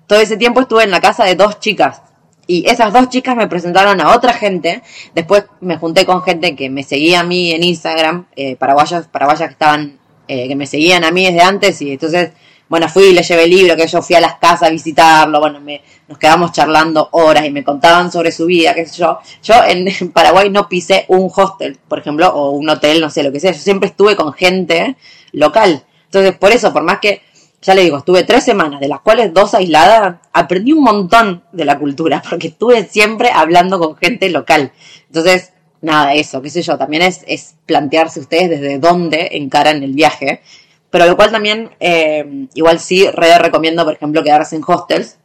todo 0.08 0.19
ese 0.19 0.38
tiempo 0.38 0.62
estuve 0.62 0.84
en 0.84 0.91
la 0.91 1.02
casa 1.02 1.26
de 1.26 1.36
dos 1.36 1.60
chicas. 1.60 2.02
Y 2.48 2.67
esas 2.67 2.93
dos 2.93 3.10
chicas 3.10 3.36
me 3.36 3.48
presentaron 3.48 4.02
a 4.02 4.15
otra 4.15 4.34
gente. 4.34 4.82
Después 5.13 5.45
me 5.62 5.78
junté 5.78 6.06
con 6.06 6.24
gente 6.24 6.56
que 6.56 6.69
me 6.69 6.84
seguía 6.84 7.19
a 7.19 7.24
mí 7.24 7.52
en 7.52 7.63
Instagram, 7.63 8.26
eh, 8.36 8.56
paraguayas, 8.56 9.08
paraguayas 9.08 9.50
que 9.50 9.54
estaban, 9.54 10.00
eh, 10.28 10.48
que 10.48 10.56
me 10.56 10.65
seguían 10.65 11.04
a 11.04 11.12
mí 11.12 11.26
desde 11.26 11.41
antes. 11.41 11.82
Y 11.82 11.91
entonces, 11.91 12.32
bueno, 12.69 12.88
fui 12.88 13.05
y 13.05 13.13
le 13.13 13.23
llevé 13.23 13.45
el 13.45 13.49
libro, 13.49 13.75
que 13.75 13.88
yo 13.88 14.01
fui 14.03 14.15
a 14.15 14.21
las 14.21 14.36
casas 14.36 14.69
a 14.69 14.69
visitarlo. 14.69 15.39
Bueno, 15.39 15.60
me, 15.60 15.82
nos 16.08 16.19
quedamos 16.19 16.51
charlando 16.51 17.10
horas 17.12 17.45
y 17.45 17.49
me 17.49 17.63
contaban 17.63 18.12
sobre 18.12 18.32
su 18.32 18.45
vida, 18.45 18.75
qué 18.75 18.86
sé 18.86 18.99
yo. 18.99 19.19
Yo 19.41 19.55
en, 19.67 20.12
Paraguay 20.12 20.51
no 20.51 20.69
pisé 20.69 21.05
un 21.08 21.32
hostel, 21.36 21.79
por 21.88 21.99
ejemplo, 21.99 22.29
o 22.29 22.51
un 22.51 22.69
hotel, 22.69 23.01
no 23.01 23.10
sé 23.10 23.23
lo 23.23 23.32
que 23.32 23.39
sea. 23.39 23.51
Yo 23.51 23.60
siempre 23.60 23.89
estuve 23.89 24.15
con 24.15 24.34
gente 24.34 24.95
local. 25.32 25.84
Entonces, 26.05 26.38
por 26.38 26.51
eso, 26.51 26.71
por 26.71 26.84
más 26.84 26.99
que 26.99 27.23
ya 27.62 27.73
le 27.73 27.84
digo, 27.84 27.97
estuve 27.97 28.23
tres 28.23 28.45
semanas, 28.45 28.79
de 28.79 28.88
las 28.88 29.01
cuales 29.01 29.34
dos 29.34 29.53
aisladas, 29.53 30.17
aprendí 30.32 30.71
un 30.71 30.84
montón 30.84 31.43
de 31.51 31.65
la 31.65 31.77
cultura, 31.77 32.21
porque 32.29 32.47
estuve 32.47 32.86
siempre 32.86 33.32
hablando 33.34 33.79
con 33.79 33.95
gente 33.97 34.29
local. 34.29 34.71
Entonces, 35.08 35.53
nada, 35.82 36.13
eso, 36.13 36.41
qué 36.41 36.49
sé 36.51 36.62
yo, 36.62 36.77
también 36.77 37.01
es, 37.01 37.23
es 37.27 37.55
plantearse 37.65 38.19
ustedes 38.19 38.49
desde 38.49 38.77
dónde 38.77 39.29
encaran 39.34 39.82
el 39.82 39.93
viaje. 39.93 40.41
Pero 40.89 41.06
lo 41.06 41.15
cual 41.15 41.32
también, 41.32 41.69
eh, 41.80 42.47
igual 42.54 42.80
sí, 42.80 43.08
re 43.10 43.38
recomiendo, 43.38 43.86
por 43.86 43.93
ejemplo, 43.93 44.23
quedarse 44.23 44.56
en 44.56 44.63
hostels, 44.65 45.17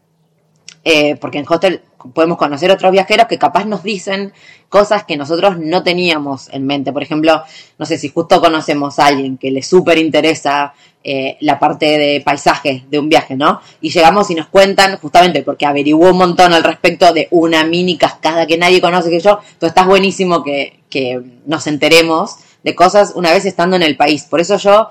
eh, 0.85 1.17
porque 1.17 1.39
en 1.39 1.47
hostel 1.49 1.81
podemos 2.13 2.37
conocer 2.37 2.71
otros 2.71 2.93
viajeros 2.93 3.27
que 3.27 3.39
capaz 3.39 3.65
nos 3.65 3.83
dicen 3.83 4.35
cosas 4.69 5.05
que 5.05 5.17
nosotros 5.17 5.57
no 5.59 5.83
teníamos 5.83 6.51
en 6.53 6.67
mente. 6.67 6.93
Por 6.93 7.03
ejemplo, 7.03 7.43
no 7.79 7.87
sé 7.87 7.97
si 7.97 8.11
justo 8.11 8.41
conocemos 8.41 8.99
a 8.99 9.07
alguien 9.07 9.39
que 9.39 9.51
le 9.51 9.63
súper 9.63 9.97
interesa 9.97 10.75
eh, 11.03 11.39
la 11.41 11.59
parte 11.59 11.87
de 11.99 12.21
paisajes 12.21 12.91
de 12.91 12.99
un 12.99 13.09
viaje, 13.09 13.35
¿no? 13.37 13.61
Y 13.81 13.91
llegamos 13.91 14.31
y 14.31 14.35
nos 14.35 14.49
cuentan, 14.49 14.99
justamente 14.99 15.43
porque 15.43 15.65
averiguó 15.65 16.11
un 16.11 16.19
montón 16.19 16.53
al 16.53 16.65
respecto 16.65 17.13
de 17.15 17.29
una 17.31 17.65
mini 17.65 17.97
cascada 17.97 18.47
que 18.47 18.59
nadie 18.59 18.83
conoce 18.83 19.09
que 19.09 19.21
yo, 19.21 19.39
entonces 19.43 19.69
está 19.69 19.85
buenísimo 19.85 20.43
que, 20.43 20.81
que 20.91 21.23
nos 21.47 21.67
enteremos 21.67 22.37
de 22.63 22.75
cosas 22.75 23.13
una 23.15 23.33
vez 23.33 23.47
estando 23.47 23.77
en 23.77 23.83
el 23.83 23.97
país. 23.97 24.25
Por 24.25 24.41
eso 24.41 24.59
yo 24.59 24.91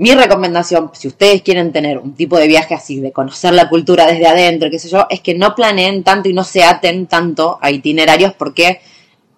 mi 0.00 0.14
recomendación, 0.14 0.90
si 0.94 1.08
ustedes 1.08 1.42
quieren 1.42 1.72
tener 1.72 1.98
un 1.98 2.14
tipo 2.14 2.38
de 2.38 2.48
viaje 2.48 2.72
así, 2.72 3.00
de 3.00 3.12
conocer 3.12 3.52
la 3.52 3.68
cultura 3.68 4.06
desde 4.06 4.26
adentro, 4.26 4.70
qué 4.70 4.78
sé 4.78 4.88
yo, 4.88 5.06
es 5.10 5.20
que 5.20 5.34
no 5.34 5.54
planeen 5.54 6.04
tanto 6.04 6.30
y 6.30 6.32
no 6.32 6.42
se 6.42 6.64
aten 6.64 7.06
tanto 7.06 7.58
a 7.60 7.70
itinerarios 7.70 8.32
porque 8.32 8.80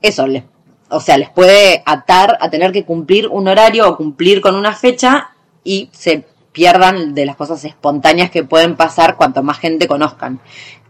eso 0.00 0.24
les, 0.28 0.44
o 0.88 1.00
sea, 1.00 1.18
les 1.18 1.30
puede 1.30 1.82
atar 1.84 2.38
a 2.40 2.48
tener 2.48 2.70
que 2.70 2.84
cumplir 2.84 3.26
un 3.26 3.48
horario 3.48 3.88
o 3.88 3.96
cumplir 3.96 4.40
con 4.40 4.54
una 4.54 4.72
fecha 4.72 5.32
y 5.64 5.90
se 5.90 6.24
pierdan 6.52 7.12
de 7.12 7.26
las 7.26 7.34
cosas 7.34 7.64
espontáneas 7.64 8.30
que 8.30 8.44
pueden 8.44 8.76
pasar 8.76 9.16
cuanto 9.16 9.42
más 9.42 9.58
gente 9.58 9.88
conozcan. 9.88 10.38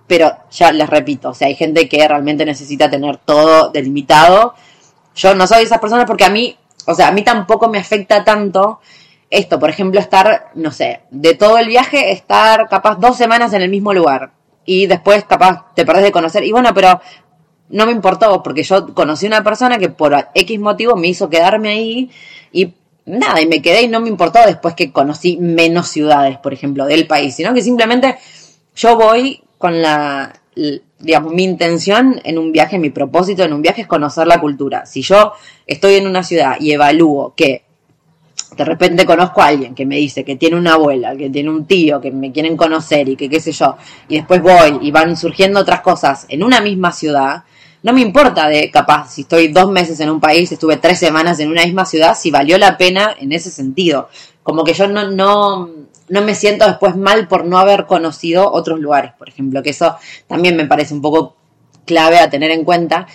Pero 0.06 0.36
ya 0.50 0.70
les 0.70 0.90
repito, 0.90 1.30
o 1.30 1.34
sea, 1.34 1.48
hay 1.48 1.54
gente 1.54 1.88
que 1.88 2.06
realmente 2.06 2.44
necesita 2.44 2.90
tener 2.90 3.16
todo 3.16 3.70
delimitado. 3.70 4.52
Yo 5.14 5.34
no 5.34 5.46
soy 5.46 5.60
de 5.60 5.64
esas 5.64 5.80
personas 5.80 6.04
porque 6.04 6.26
a 6.26 6.30
mí, 6.30 6.58
o 6.84 6.94
sea, 6.94 7.08
a 7.08 7.12
mí 7.12 7.22
tampoco 7.22 7.70
me 7.70 7.78
afecta 7.78 8.22
tanto 8.22 8.80
esto, 9.32 9.58
por 9.58 9.70
ejemplo, 9.70 9.98
estar, 9.98 10.50
no 10.54 10.70
sé, 10.70 11.00
de 11.10 11.34
todo 11.34 11.56
el 11.56 11.66
viaje, 11.66 12.12
estar 12.12 12.68
capaz 12.68 12.96
dos 12.96 13.16
semanas 13.16 13.54
en 13.54 13.62
el 13.62 13.70
mismo 13.70 13.94
lugar 13.94 14.32
y 14.66 14.86
después 14.86 15.24
capaz 15.24 15.74
te 15.74 15.86
perdés 15.86 16.04
de 16.04 16.12
conocer. 16.12 16.44
Y 16.44 16.52
bueno, 16.52 16.74
pero 16.74 17.00
no 17.70 17.86
me 17.86 17.92
importó 17.92 18.42
porque 18.42 18.62
yo 18.62 18.92
conocí 18.92 19.26
una 19.26 19.42
persona 19.42 19.78
que 19.78 19.88
por 19.88 20.14
X 20.34 20.60
motivo 20.60 20.96
me 20.96 21.08
hizo 21.08 21.30
quedarme 21.30 21.70
ahí 21.70 22.10
y 22.52 22.74
nada, 23.06 23.40
y 23.40 23.46
me 23.46 23.62
quedé 23.62 23.84
y 23.84 23.88
no 23.88 24.00
me 24.00 24.10
importó 24.10 24.38
después 24.44 24.74
que 24.74 24.92
conocí 24.92 25.38
menos 25.38 25.88
ciudades, 25.88 26.36
por 26.36 26.52
ejemplo, 26.52 26.84
del 26.84 27.06
país, 27.06 27.34
sino 27.34 27.54
que 27.54 27.62
simplemente 27.62 28.18
yo 28.76 28.96
voy 28.96 29.42
con 29.56 29.80
la, 29.80 30.34
digamos, 30.98 31.32
mi 31.32 31.44
intención 31.44 32.20
en 32.24 32.36
un 32.36 32.52
viaje, 32.52 32.78
mi 32.78 32.90
propósito 32.90 33.44
en 33.44 33.54
un 33.54 33.62
viaje 33.62 33.80
es 33.80 33.86
conocer 33.86 34.26
la 34.26 34.40
cultura. 34.40 34.84
Si 34.84 35.00
yo 35.00 35.32
estoy 35.66 35.94
en 35.94 36.06
una 36.06 36.22
ciudad 36.22 36.56
y 36.60 36.72
evalúo 36.72 37.32
que 37.34 37.71
de 38.56 38.64
repente 38.64 39.06
conozco 39.06 39.42
a 39.42 39.46
alguien 39.46 39.74
que 39.74 39.86
me 39.86 39.96
dice 39.96 40.24
que 40.24 40.36
tiene 40.36 40.56
una 40.56 40.74
abuela, 40.74 41.16
que 41.16 41.30
tiene 41.30 41.50
un 41.50 41.66
tío, 41.66 42.00
que 42.00 42.10
me 42.10 42.32
quieren 42.32 42.56
conocer 42.56 43.08
y 43.08 43.16
que 43.16 43.28
qué 43.28 43.40
sé 43.40 43.52
yo, 43.52 43.76
y 44.08 44.16
después 44.16 44.42
voy 44.42 44.78
y 44.82 44.90
van 44.90 45.16
surgiendo 45.16 45.60
otras 45.60 45.80
cosas 45.80 46.26
en 46.28 46.42
una 46.42 46.60
misma 46.60 46.92
ciudad, 46.92 47.44
no 47.82 47.92
me 47.92 48.00
importa 48.00 48.48
de 48.48 48.70
capaz 48.70 49.10
si 49.10 49.22
estoy 49.22 49.48
dos 49.48 49.70
meses 49.70 49.98
en 50.00 50.10
un 50.10 50.20
país, 50.20 50.52
estuve 50.52 50.76
tres 50.76 50.98
semanas 50.98 51.40
en 51.40 51.50
una 51.50 51.64
misma 51.64 51.84
ciudad, 51.84 52.16
si 52.16 52.30
valió 52.30 52.56
la 52.58 52.76
pena 52.78 53.14
en 53.18 53.32
ese 53.32 53.50
sentido. 53.50 54.08
Como 54.44 54.62
que 54.62 54.72
yo 54.72 54.86
no, 54.86 55.10
no, 55.10 55.68
no 56.08 56.22
me 56.22 56.34
siento 56.34 56.66
después 56.66 56.96
mal 56.96 57.26
por 57.26 57.44
no 57.44 57.58
haber 57.58 57.86
conocido 57.86 58.52
otros 58.52 58.78
lugares, 58.78 59.12
por 59.18 59.28
ejemplo, 59.28 59.62
que 59.62 59.70
eso 59.70 59.96
también 60.28 60.56
me 60.56 60.66
parece 60.66 60.94
un 60.94 61.02
poco 61.02 61.36
clave 61.84 62.18
a 62.18 62.30
tener 62.30 62.50
en 62.52 62.64
cuenta. 62.64 63.06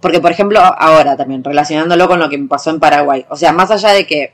Porque, 0.00 0.20
por 0.20 0.32
ejemplo, 0.32 0.60
ahora 0.60 1.16
también, 1.16 1.44
relacionándolo 1.44 2.08
con 2.08 2.18
lo 2.18 2.28
que 2.28 2.38
me 2.38 2.48
pasó 2.48 2.70
en 2.70 2.80
Paraguay. 2.80 3.26
O 3.28 3.36
sea, 3.36 3.52
más 3.52 3.70
allá 3.70 3.90
de 3.90 4.06
que 4.06 4.32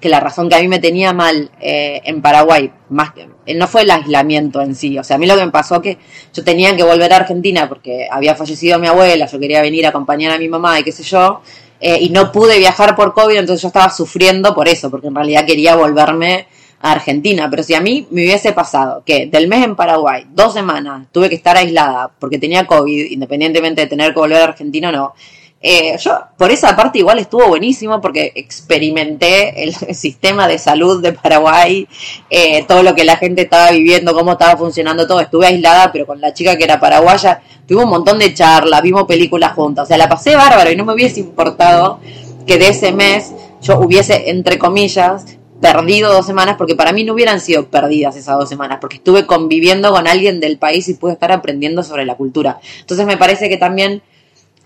que 0.00 0.08
la 0.08 0.20
razón 0.20 0.48
que 0.48 0.54
a 0.54 0.60
mí 0.60 0.68
me 0.68 0.78
tenía 0.78 1.12
mal 1.12 1.50
eh, 1.60 2.00
en 2.04 2.22
Paraguay, 2.22 2.70
más 2.90 3.12
que, 3.12 3.28
eh, 3.46 3.54
no 3.54 3.66
fue 3.66 3.82
el 3.82 3.90
aislamiento 3.90 4.60
en 4.60 4.74
sí, 4.74 4.98
o 4.98 5.04
sea, 5.04 5.16
a 5.16 5.18
mí 5.18 5.26
lo 5.26 5.36
que 5.36 5.44
me 5.44 5.50
pasó 5.50 5.82
que 5.82 5.98
yo 6.32 6.44
tenía 6.44 6.76
que 6.76 6.84
volver 6.84 7.12
a 7.12 7.16
Argentina 7.16 7.68
porque 7.68 8.06
había 8.10 8.34
fallecido 8.34 8.78
mi 8.78 8.86
abuela, 8.86 9.26
yo 9.26 9.40
quería 9.40 9.60
venir 9.60 9.86
a 9.86 9.88
acompañar 9.88 10.32
a 10.32 10.38
mi 10.38 10.48
mamá 10.48 10.78
y 10.78 10.84
qué 10.84 10.92
sé 10.92 11.02
yo, 11.02 11.42
eh, 11.80 11.98
y 12.00 12.10
no 12.10 12.32
pude 12.32 12.58
viajar 12.58 12.94
por 12.94 13.12
COVID, 13.12 13.36
entonces 13.36 13.62
yo 13.62 13.68
estaba 13.68 13.90
sufriendo 13.90 14.54
por 14.54 14.68
eso, 14.68 14.90
porque 14.90 15.08
en 15.08 15.14
realidad 15.14 15.44
quería 15.44 15.74
volverme 15.74 16.46
a 16.80 16.92
Argentina, 16.92 17.48
pero 17.50 17.64
si 17.64 17.74
a 17.74 17.80
mí 17.80 18.06
me 18.10 18.22
hubiese 18.22 18.52
pasado 18.52 19.02
que 19.04 19.26
del 19.26 19.48
mes 19.48 19.64
en 19.64 19.74
Paraguay, 19.74 20.26
dos 20.30 20.52
semanas, 20.52 21.08
tuve 21.10 21.28
que 21.28 21.34
estar 21.34 21.56
aislada 21.56 22.10
porque 22.20 22.38
tenía 22.38 22.66
COVID, 22.66 23.10
independientemente 23.10 23.80
de 23.80 23.86
tener 23.88 24.12
que 24.12 24.20
volver 24.20 24.40
a 24.42 24.44
Argentina 24.44 24.90
o 24.90 24.92
no, 24.92 25.14
eh, 25.60 25.96
yo, 25.98 26.20
por 26.36 26.52
esa 26.52 26.76
parte, 26.76 27.00
igual 27.00 27.18
estuvo 27.18 27.48
buenísimo 27.48 28.00
porque 28.00 28.32
experimenté 28.36 29.64
el 29.64 29.74
sistema 29.94 30.46
de 30.46 30.58
salud 30.58 31.02
de 31.02 31.12
Paraguay, 31.12 31.88
eh, 32.30 32.64
todo 32.66 32.82
lo 32.82 32.94
que 32.94 33.04
la 33.04 33.16
gente 33.16 33.42
estaba 33.42 33.70
viviendo, 33.72 34.14
cómo 34.14 34.32
estaba 34.32 34.56
funcionando 34.56 35.06
todo. 35.06 35.20
Estuve 35.20 35.46
aislada, 35.46 35.90
pero 35.90 36.06
con 36.06 36.20
la 36.20 36.32
chica 36.32 36.56
que 36.56 36.64
era 36.64 36.78
paraguaya, 36.78 37.42
tuvimos 37.66 37.84
un 37.84 37.90
montón 37.90 38.18
de 38.18 38.32
charlas, 38.34 38.82
vimos 38.82 39.04
películas 39.04 39.52
juntas. 39.54 39.84
O 39.84 39.86
sea, 39.86 39.98
la 39.98 40.08
pasé 40.08 40.36
bárbaro 40.36 40.70
y 40.70 40.76
no 40.76 40.84
me 40.84 40.94
hubiese 40.94 41.20
importado 41.20 41.98
que 42.46 42.56
de 42.56 42.68
ese 42.68 42.92
mes 42.92 43.32
yo 43.60 43.78
hubiese, 43.80 44.30
entre 44.30 44.58
comillas, 44.58 45.38
perdido 45.60 46.12
dos 46.12 46.24
semanas, 46.24 46.54
porque 46.56 46.76
para 46.76 46.92
mí 46.92 47.02
no 47.02 47.14
hubieran 47.14 47.40
sido 47.40 47.66
perdidas 47.66 48.14
esas 48.14 48.38
dos 48.38 48.48
semanas, 48.48 48.78
porque 48.80 48.96
estuve 48.96 49.26
conviviendo 49.26 49.90
con 49.90 50.06
alguien 50.06 50.38
del 50.38 50.56
país 50.56 50.88
y 50.88 50.94
pude 50.94 51.14
estar 51.14 51.32
aprendiendo 51.32 51.82
sobre 51.82 52.04
la 52.04 52.14
cultura. 52.14 52.60
Entonces 52.78 53.06
me 53.06 53.16
parece 53.16 53.48
que 53.48 53.56
también 53.56 54.02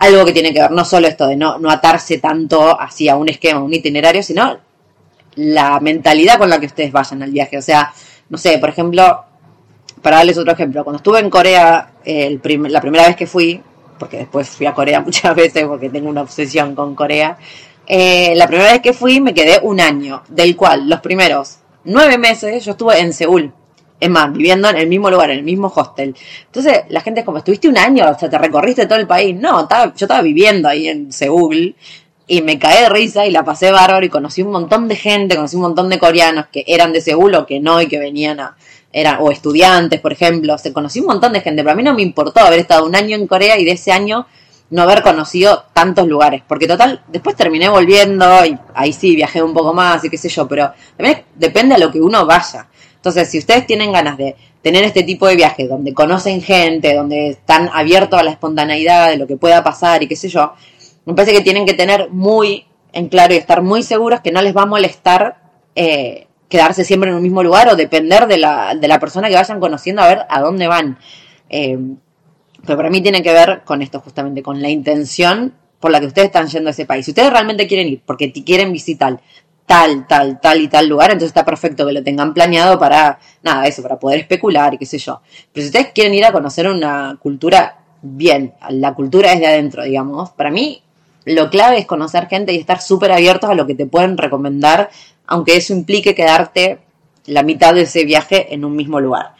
algo 0.02 0.24
que 0.24 0.32
tiene 0.32 0.52
que 0.52 0.60
ver 0.60 0.72
no 0.72 0.84
solo 0.84 1.06
esto 1.06 1.28
de 1.28 1.36
no, 1.36 1.58
no 1.58 1.70
atarse 1.70 2.18
tanto 2.18 2.78
hacia 2.80 3.14
un 3.16 3.28
esquema, 3.28 3.60
un 3.60 3.72
itinerario, 3.72 4.20
sino 4.22 4.58
la 5.36 5.78
mentalidad 5.78 6.38
con 6.38 6.50
la 6.50 6.58
que 6.58 6.66
ustedes 6.66 6.90
vayan 6.90 7.22
al 7.22 7.30
viaje. 7.30 7.56
O 7.56 7.62
sea, 7.62 7.92
no 8.28 8.36
sé, 8.36 8.58
por 8.58 8.68
ejemplo, 8.68 9.24
para 10.02 10.16
darles 10.16 10.38
otro 10.38 10.52
ejemplo, 10.52 10.82
cuando 10.82 10.96
estuve 10.96 11.20
en 11.20 11.30
Corea, 11.30 11.92
el 12.04 12.40
la 12.68 12.80
primera 12.80 13.06
vez 13.06 13.14
que 13.14 13.28
fui, 13.28 13.62
porque 13.96 14.18
después 14.18 14.48
fui 14.48 14.66
a 14.66 14.74
Corea 14.74 15.00
muchas 15.06 15.36
veces 15.36 15.64
porque 15.66 15.88
tengo 15.88 16.08
una 16.08 16.22
obsesión 16.22 16.74
con 16.74 16.96
Corea, 16.96 17.38
eh, 17.86 18.34
la 18.34 18.48
primera 18.48 18.72
vez 18.72 18.82
que 18.82 18.92
fui 18.92 19.20
me 19.20 19.32
quedé 19.32 19.60
un 19.62 19.80
año, 19.80 20.24
del 20.28 20.56
cual 20.56 20.88
los 20.88 21.00
primeros 21.00 21.58
nueve 21.84 22.18
meses 22.18 22.64
yo 22.64 22.72
estuve 22.72 22.98
en 22.98 23.12
Seúl. 23.12 23.52
Es 24.02 24.10
más, 24.10 24.32
viviendo 24.32 24.68
en 24.68 24.78
el 24.78 24.88
mismo 24.88 25.08
lugar, 25.12 25.30
en 25.30 25.38
el 25.38 25.44
mismo 25.44 25.72
hostel. 25.72 26.16
Entonces, 26.46 26.80
la 26.88 27.02
gente 27.02 27.20
es 27.20 27.24
como, 27.24 27.38
estuviste 27.38 27.68
un 27.68 27.78
año, 27.78 28.04
o 28.10 28.18
sea, 28.18 28.28
te 28.28 28.36
recorriste 28.36 28.86
todo 28.86 28.98
el 28.98 29.06
país. 29.06 29.36
No, 29.38 29.60
estaba, 29.60 29.94
yo 29.94 30.06
estaba 30.06 30.20
viviendo 30.22 30.68
ahí 30.68 30.88
en 30.88 31.12
Seúl 31.12 31.76
y 32.26 32.42
me 32.42 32.58
caí 32.58 32.82
de 32.82 32.88
risa 32.88 33.24
y 33.26 33.30
la 33.30 33.44
pasé 33.44 33.70
bárbaro 33.70 34.04
y 34.04 34.08
conocí 34.08 34.42
un 34.42 34.50
montón 34.50 34.88
de 34.88 34.96
gente, 34.96 35.36
conocí 35.36 35.54
un 35.54 35.62
montón 35.62 35.88
de 35.88 36.00
coreanos 36.00 36.46
que 36.50 36.64
eran 36.66 36.92
de 36.92 37.00
Seúl 37.00 37.32
o 37.36 37.46
que 37.46 37.60
no 37.60 37.80
y 37.80 37.86
que 37.86 38.00
venían 38.00 38.40
a, 38.40 38.56
eran, 38.92 39.18
o 39.20 39.30
estudiantes, 39.30 40.00
por 40.00 40.10
ejemplo. 40.10 40.54
O 40.54 40.58
sea, 40.58 40.72
conocí 40.72 40.98
un 40.98 41.06
montón 41.06 41.32
de 41.32 41.40
gente, 41.40 41.62
pero 41.62 41.70
a 41.70 41.76
mí 41.76 41.84
no 41.84 41.94
me 41.94 42.02
importó 42.02 42.40
haber 42.40 42.58
estado 42.58 42.84
un 42.84 42.96
año 42.96 43.14
en 43.14 43.28
Corea 43.28 43.56
y 43.56 43.64
de 43.64 43.70
ese 43.70 43.92
año 43.92 44.26
no 44.70 44.82
haber 44.82 45.02
conocido 45.02 45.66
tantos 45.72 46.08
lugares, 46.08 46.42
porque 46.48 46.66
total, 46.66 47.04
después 47.06 47.36
terminé 47.36 47.68
volviendo 47.68 48.44
y 48.46 48.58
ahí 48.74 48.92
sí 48.92 49.14
viajé 49.14 49.42
un 49.42 49.52
poco 49.52 49.74
más 49.74 50.02
y 50.02 50.08
qué 50.08 50.16
sé 50.16 50.30
yo, 50.30 50.48
pero 50.48 50.72
también 50.96 51.24
depende 51.36 51.74
a 51.74 51.78
lo 51.78 51.92
que 51.92 52.00
uno 52.00 52.24
vaya. 52.24 52.66
Entonces, 53.02 53.28
si 53.30 53.38
ustedes 53.38 53.66
tienen 53.66 53.90
ganas 53.90 54.16
de 54.16 54.36
tener 54.62 54.84
este 54.84 55.02
tipo 55.02 55.26
de 55.26 55.34
viajes 55.34 55.68
donde 55.68 55.92
conocen 55.92 56.40
gente, 56.40 56.94
donde 56.94 57.30
están 57.30 57.68
abiertos 57.74 58.20
a 58.20 58.22
la 58.22 58.30
espontaneidad 58.30 59.10
de 59.10 59.16
lo 59.16 59.26
que 59.26 59.36
pueda 59.36 59.64
pasar 59.64 60.04
y 60.04 60.06
qué 60.06 60.14
sé 60.14 60.28
yo, 60.28 60.52
me 61.04 61.12
parece 61.14 61.32
que 61.32 61.40
tienen 61.40 61.66
que 61.66 61.74
tener 61.74 62.10
muy 62.10 62.64
en 62.92 63.08
claro 63.08 63.34
y 63.34 63.38
estar 63.38 63.60
muy 63.60 63.82
seguros 63.82 64.20
que 64.20 64.30
no 64.30 64.40
les 64.40 64.56
va 64.56 64.62
a 64.62 64.66
molestar 64.66 65.42
eh, 65.74 66.28
quedarse 66.48 66.84
siempre 66.84 67.10
en 67.10 67.16
un 67.16 67.22
mismo 67.24 67.42
lugar 67.42 67.68
o 67.70 67.74
depender 67.74 68.28
de 68.28 68.36
la, 68.36 68.76
de 68.76 68.86
la 68.86 69.00
persona 69.00 69.28
que 69.28 69.34
vayan 69.34 69.58
conociendo 69.58 70.00
a 70.00 70.06
ver 70.06 70.20
a 70.28 70.40
dónde 70.40 70.68
van. 70.68 70.96
Eh, 71.50 71.76
pero 72.64 72.76
para 72.76 72.88
mí 72.88 73.00
tiene 73.02 73.20
que 73.20 73.32
ver 73.32 73.62
con 73.64 73.82
esto 73.82 73.98
justamente, 73.98 74.44
con 74.44 74.62
la 74.62 74.70
intención 74.70 75.54
por 75.80 75.90
la 75.90 75.98
que 75.98 76.06
ustedes 76.06 76.26
están 76.26 76.46
yendo 76.46 76.68
a 76.68 76.70
ese 76.70 76.86
país. 76.86 77.04
Si 77.04 77.10
ustedes 77.10 77.30
realmente 77.30 77.66
quieren 77.66 77.88
ir 77.88 78.02
porque 78.06 78.32
quieren 78.32 78.72
visitar 78.72 79.20
tal, 79.72 80.06
tal, 80.06 80.38
tal 80.38 80.60
y 80.60 80.68
tal 80.68 80.86
lugar, 80.86 81.12
entonces 81.12 81.28
está 81.28 81.46
perfecto 81.46 81.86
que 81.86 81.94
lo 81.94 82.02
tengan 82.02 82.34
planeado 82.34 82.78
para, 82.78 83.18
nada, 83.42 83.64
eso, 83.64 83.82
para 83.82 83.98
poder 83.98 84.20
especular 84.20 84.74
y 84.74 84.76
qué 84.76 84.84
sé 84.84 84.98
yo. 84.98 85.22
Pero 85.50 85.62
si 85.62 85.68
ustedes 85.68 85.92
quieren 85.94 86.12
ir 86.12 86.26
a 86.26 86.32
conocer 86.32 86.68
una 86.68 87.16
cultura 87.18 87.78
bien, 88.02 88.52
la 88.68 88.92
cultura 88.92 89.32
es 89.32 89.40
de 89.40 89.46
adentro, 89.46 89.82
digamos, 89.82 90.28
para 90.32 90.50
mí 90.50 90.82
lo 91.24 91.48
clave 91.48 91.78
es 91.78 91.86
conocer 91.86 92.26
gente 92.28 92.52
y 92.52 92.58
estar 92.58 92.82
súper 92.82 93.12
abiertos 93.12 93.48
a 93.48 93.54
lo 93.54 93.66
que 93.66 93.74
te 93.74 93.86
pueden 93.86 94.18
recomendar, 94.18 94.90
aunque 95.26 95.56
eso 95.56 95.72
implique 95.72 96.14
quedarte 96.14 96.80
la 97.24 97.42
mitad 97.42 97.72
de 97.72 97.82
ese 97.82 98.04
viaje 98.04 98.52
en 98.52 98.66
un 98.66 98.76
mismo 98.76 99.00
lugar. 99.00 99.36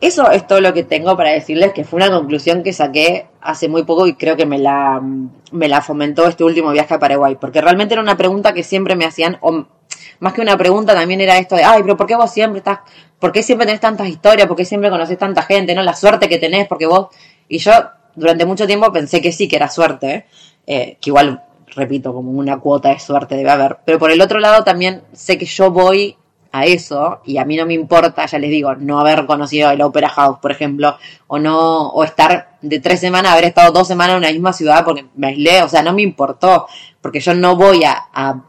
Eso 0.00 0.30
es 0.30 0.46
todo 0.46 0.60
lo 0.60 0.72
que 0.72 0.84
tengo 0.84 1.16
para 1.16 1.30
decirles, 1.30 1.72
que 1.72 1.82
fue 1.82 1.96
una 1.96 2.10
conclusión 2.10 2.62
que 2.62 2.72
saqué 2.72 3.26
hace 3.40 3.68
muy 3.68 3.82
poco 3.82 4.06
y 4.06 4.14
creo 4.14 4.36
que 4.36 4.46
me 4.46 4.58
la, 4.58 5.02
me 5.50 5.68
la 5.68 5.82
fomentó 5.82 6.26
este 6.28 6.44
último 6.44 6.70
viaje 6.70 6.94
a 6.94 7.00
Paraguay, 7.00 7.36
porque 7.40 7.60
realmente 7.60 7.94
era 7.94 8.02
una 8.02 8.16
pregunta 8.16 8.52
que 8.52 8.62
siempre 8.62 8.94
me 8.94 9.04
hacían, 9.04 9.38
o 9.40 9.66
más 10.20 10.32
que 10.34 10.40
una 10.40 10.56
pregunta 10.56 10.94
también 10.94 11.20
era 11.20 11.38
esto 11.38 11.56
de, 11.56 11.64
ay, 11.64 11.82
pero 11.82 11.96
¿por 11.96 12.06
qué 12.06 12.14
vos 12.14 12.30
siempre 12.30 12.58
estás, 12.58 12.78
por 13.18 13.32
qué 13.32 13.42
siempre 13.42 13.66
tenés 13.66 13.80
tantas 13.80 14.06
historias, 14.08 14.46
por 14.46 14.56
qué 14.56 14.64
siempre 14.64 14.88
conoces 14.88 15.18
tanta 15.18 15.42
gente, 15.42 15.74
no? 15.74 15.82
La 15.82 15.94
suerte 15.94 16.28
que 16.28 16.38
tenés, 16.38 16.68
porque 16.68 16.86
vos, 16.86 17.08
y 17.48 17.58
yo 17.58 17.72
durante 18.14 18.44
mucho 18.44 18.68
tiempo 18.68 18.92
pensé 18.92 19.20
que 19.20 19.32
sí, 19.32 19.48
que 19.48 19.56
era 19.56 19.68
suerte, 19.68 20.26
eh, 20.64 20.96
que 21.00 21.10
igual, 21.10 21.42
repito, 21.74 22.14
como 22.14 22.30
una 22.30 22.60
cuota 22.60 22.90
de 22.90 23.00
suerte 23.00 23.34
debe 23.34 23.50
haber, 23.50 23.78
pero 23.84 23.98
por 23.98 24.12
el 24.12 24.20
otro 24.20 24.38
lado 24.38 24.62
también 24.62 25.02
sé 25.12 25.38
que 25.38 25.46
yo 25.46 25.72
voy 25.72 26.17
a 26.52 26.64
eso 26.64 27.20
y 27.24 27.38
a 27.38 27.44
mí 27.44 27.56
no 27.56 27.66
me 27.66 27.74
importa, 27.74 28.26
ya 28.26 28.38
les 28.38 28.50
digo, 28.50 28.74
no 28.74 29.00
haber 29.00 29.26
conocido 29.26 29.70
el 29.70 29.82
Opera 29.82 30.08
House, 30.08 30.38
por 30.40 30.50
ejemplo, 30.50 30.96
o 31.26 31.38
no 31.38 31.88
o 31.88 32.04
estar 32.04 32.56
de 32.62 32.80
tres 32.80 33.00
semanas, 33.00 33.32
haber 33.32 33.44
estado 33.44 33.72
dos 33.72 33.86
semanas 33.86 34.14
en 34.14 34.18
una 34.18 34.32
misma 34.32 34.52
ciudad 34.52 34.84
porque 34.84 35.06
me 35.16 35.28
aislé, 35.28 35.62
o 35.62 35.68
sea, 35.68 35.82
no 35.82 35.92
me 35.92 36.02
importó, 36.02 36.66
porque 37.00 37.20
yo 37.20 37.34
no 37.34 37.56
voy 37.56 37.84
a, 37.84 38.06
a, 38.12 38.42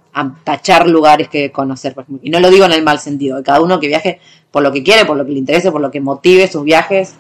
tachar 0.43 0.89
lugares 0.89 1.29
que 1.29 1.49
conocer, 1.51 1.95
y 2.21 2.29
no 2.29 2.41
lo 2.41 2.49
digo 2.49 2.65
en 2.65 2.73
el 2.73 2.83
mal 2.83 2.99
sentido, 2.99 3.37
de 3.37 3.43
cada 3.43 3.61
uno 3.61 3.79
que 3.79 3.87
viaje 3.87 4.19
por 4.51 4.63
lo 4.63 4.71
que 4.71 4.83
quiere, 4.83 5.05
por 5.05 5.15
lo 5.15 5.25
que 5.25 5.31
le 5.31 5.39
interese, 5.39 5.71
por 5.71 5.79
lo 5.79 5.91
que 5.91 6.01
motive 6.01 6.47
sus 6.47 6.63
viajes, 6.63 7.15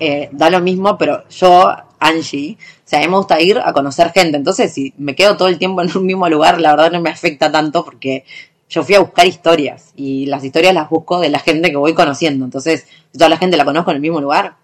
eh, 0.00 0.28
da 0.32 0.50
lo 0.50 0.60
mismo, 0.60 0.98
pero 0.98 1.28
yo, 1.28 1.72
Angie, 2.00 2.58
o 2.60 2.82
sea, 2.84 2.98
a 2.98 3.02
mí 3.02 3.08
me 3.08 3.18
gusta 3.18 3.40
ir 3.40 3.60
a 3.64 3.72
conocer 3.72 4.10
gente, 4.10 4.36
entonces 4.36 4.72
si 4.72 4.92
me 4.98 5.14
quedo 5.14 5.36
todo 5.36 5.46
el 5.46 5.58
tiempo 5.58 5.80
en 5.80 5.96
un 5.96 6.06
mismo 6.06 6.28
lugar, 6.28 6.60
la 6.60 6.72
verdad 6.72 6.90
no 6.90 7.00
me 7.00 7.10
afecta 7.10 7.52
tanto 7.52 7.84
porque 7.84 8.24
yo 8.72 8.82
fui 8.82 8.94
a 8.94 9.00
buscar 9.00 9.26
historias 9.26 9.92
y 9.94 10.24
las 10.26 10.42
historias 10.42 10.72
las 10.72 10.88
busco 10.88 11.20
de 11.20 11.28
la 11.28 11.38
gente 11.38 11.70
que 11.70 11.76
voy 11.76 11.92
conociendo. 11.92 12.46
Entonces, 12.46 12.86
toda 13.12 13.28
la 13.28 13.36
gente 13.36 13.58
la 13.58 13.66
conozco 13.66 13.90
en 13.90 13.96
el 13.96 14.00
mismo 14.00 14.18
lugar. 14.18 14.54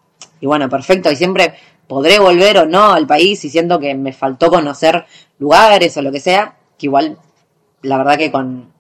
Y 0.41 0.47
bueno, 0.47 0.67
perfecto. 0.71 1.11
Y 1.11 1.17
siempre 1.17 1.55
podré 1.87 2.19
volver 2.19 2.57
o 2.57 2.67
no 2.67 2.95
al 2.95 3.07
país 3.07 3.45
y 3.45 3.51
siento 3.51 3.79
que 3.79 3.95
me 3.95 4.15
faltó 4.15 4.49
conocer 4.49 5.05
lugares 5.39 5.95
o 5.99 6.03
lo 6.03 6.11
que 6.11 6.21
sea, 6.21 6.57
que 6.79 6.87
igual, 6.87 7.19
la 7.83 7.99
verdad 7.99 8.17
que 8.17 8.33
con, 8.33 8.73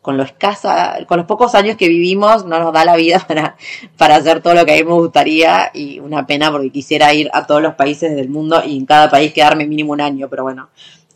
con 0.00 0.16
lo 0.16 0.22
escasa, 0.22 0.96
con 1.06 1.18
los 1.18 1.26
pocos 1.26 1.54
años 1.54 1.76
que 1.76 1.86
vivimos, 1.86 2.46
no 2.46 2.58
nos 2.58 2.72
da 2.72 2.86
la 2.86 2.96
vida 2.96 3.18
para, 3.28 3.56
para 3.98 4.16
hacer 4.16 4.40
todo 4.40 4.54
lo 4.54 4.64
que 4.64 4.72
a 4.72 4.76
mí 4.76 4.84
me 4.84 4.94
gustaría 4.94 5.70
y 5.74 5.98
una 5.98 6.26
pena 6.26 6.50
porque 6.50 6.70
quisiera 6.70 7.12
ir 7.12 7.28
a 7.34 7.46
todos 7.46 7.60
los 7.60 7.74
países 7.74 8.16
del 8.16 8.30
mundo 8.30 8.62
y 8.64 8.78
en 8.78 8.86
cada 8.86 9.10
país 9.10 9.34
quedarme 9.34 9.66
mínimo 9.66 9.92
un 9.92 10.00
año, 10.00 10.28
pero 10.30 10.42
bueno, 10.44 10.70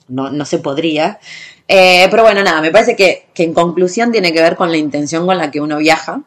no, 0.09 0.31
no 0.31 0.45
se 0.45 0.59
podría. 0.59 1.19
Eh, 1.67 2.07
pero 2.11 2.23
bueno, 2.23 2.43
nada, 2.43 2.61
me 2.61 2.71
parece 2.71 2.95
que, 2.95 3.27
en 3.37 3.55
conclusión 3.55 4.13
tiene 4.13 4.33
que 4.33 4.43
ver 4.43 4.57
con 4.57 4.71
la 4.71 4.77
intención 4.77 5.27
con 5.27 5.39
la 5.39 5.51
que 5.51 5.61
uno 5.61 5.79
viaja. 5.79 6.23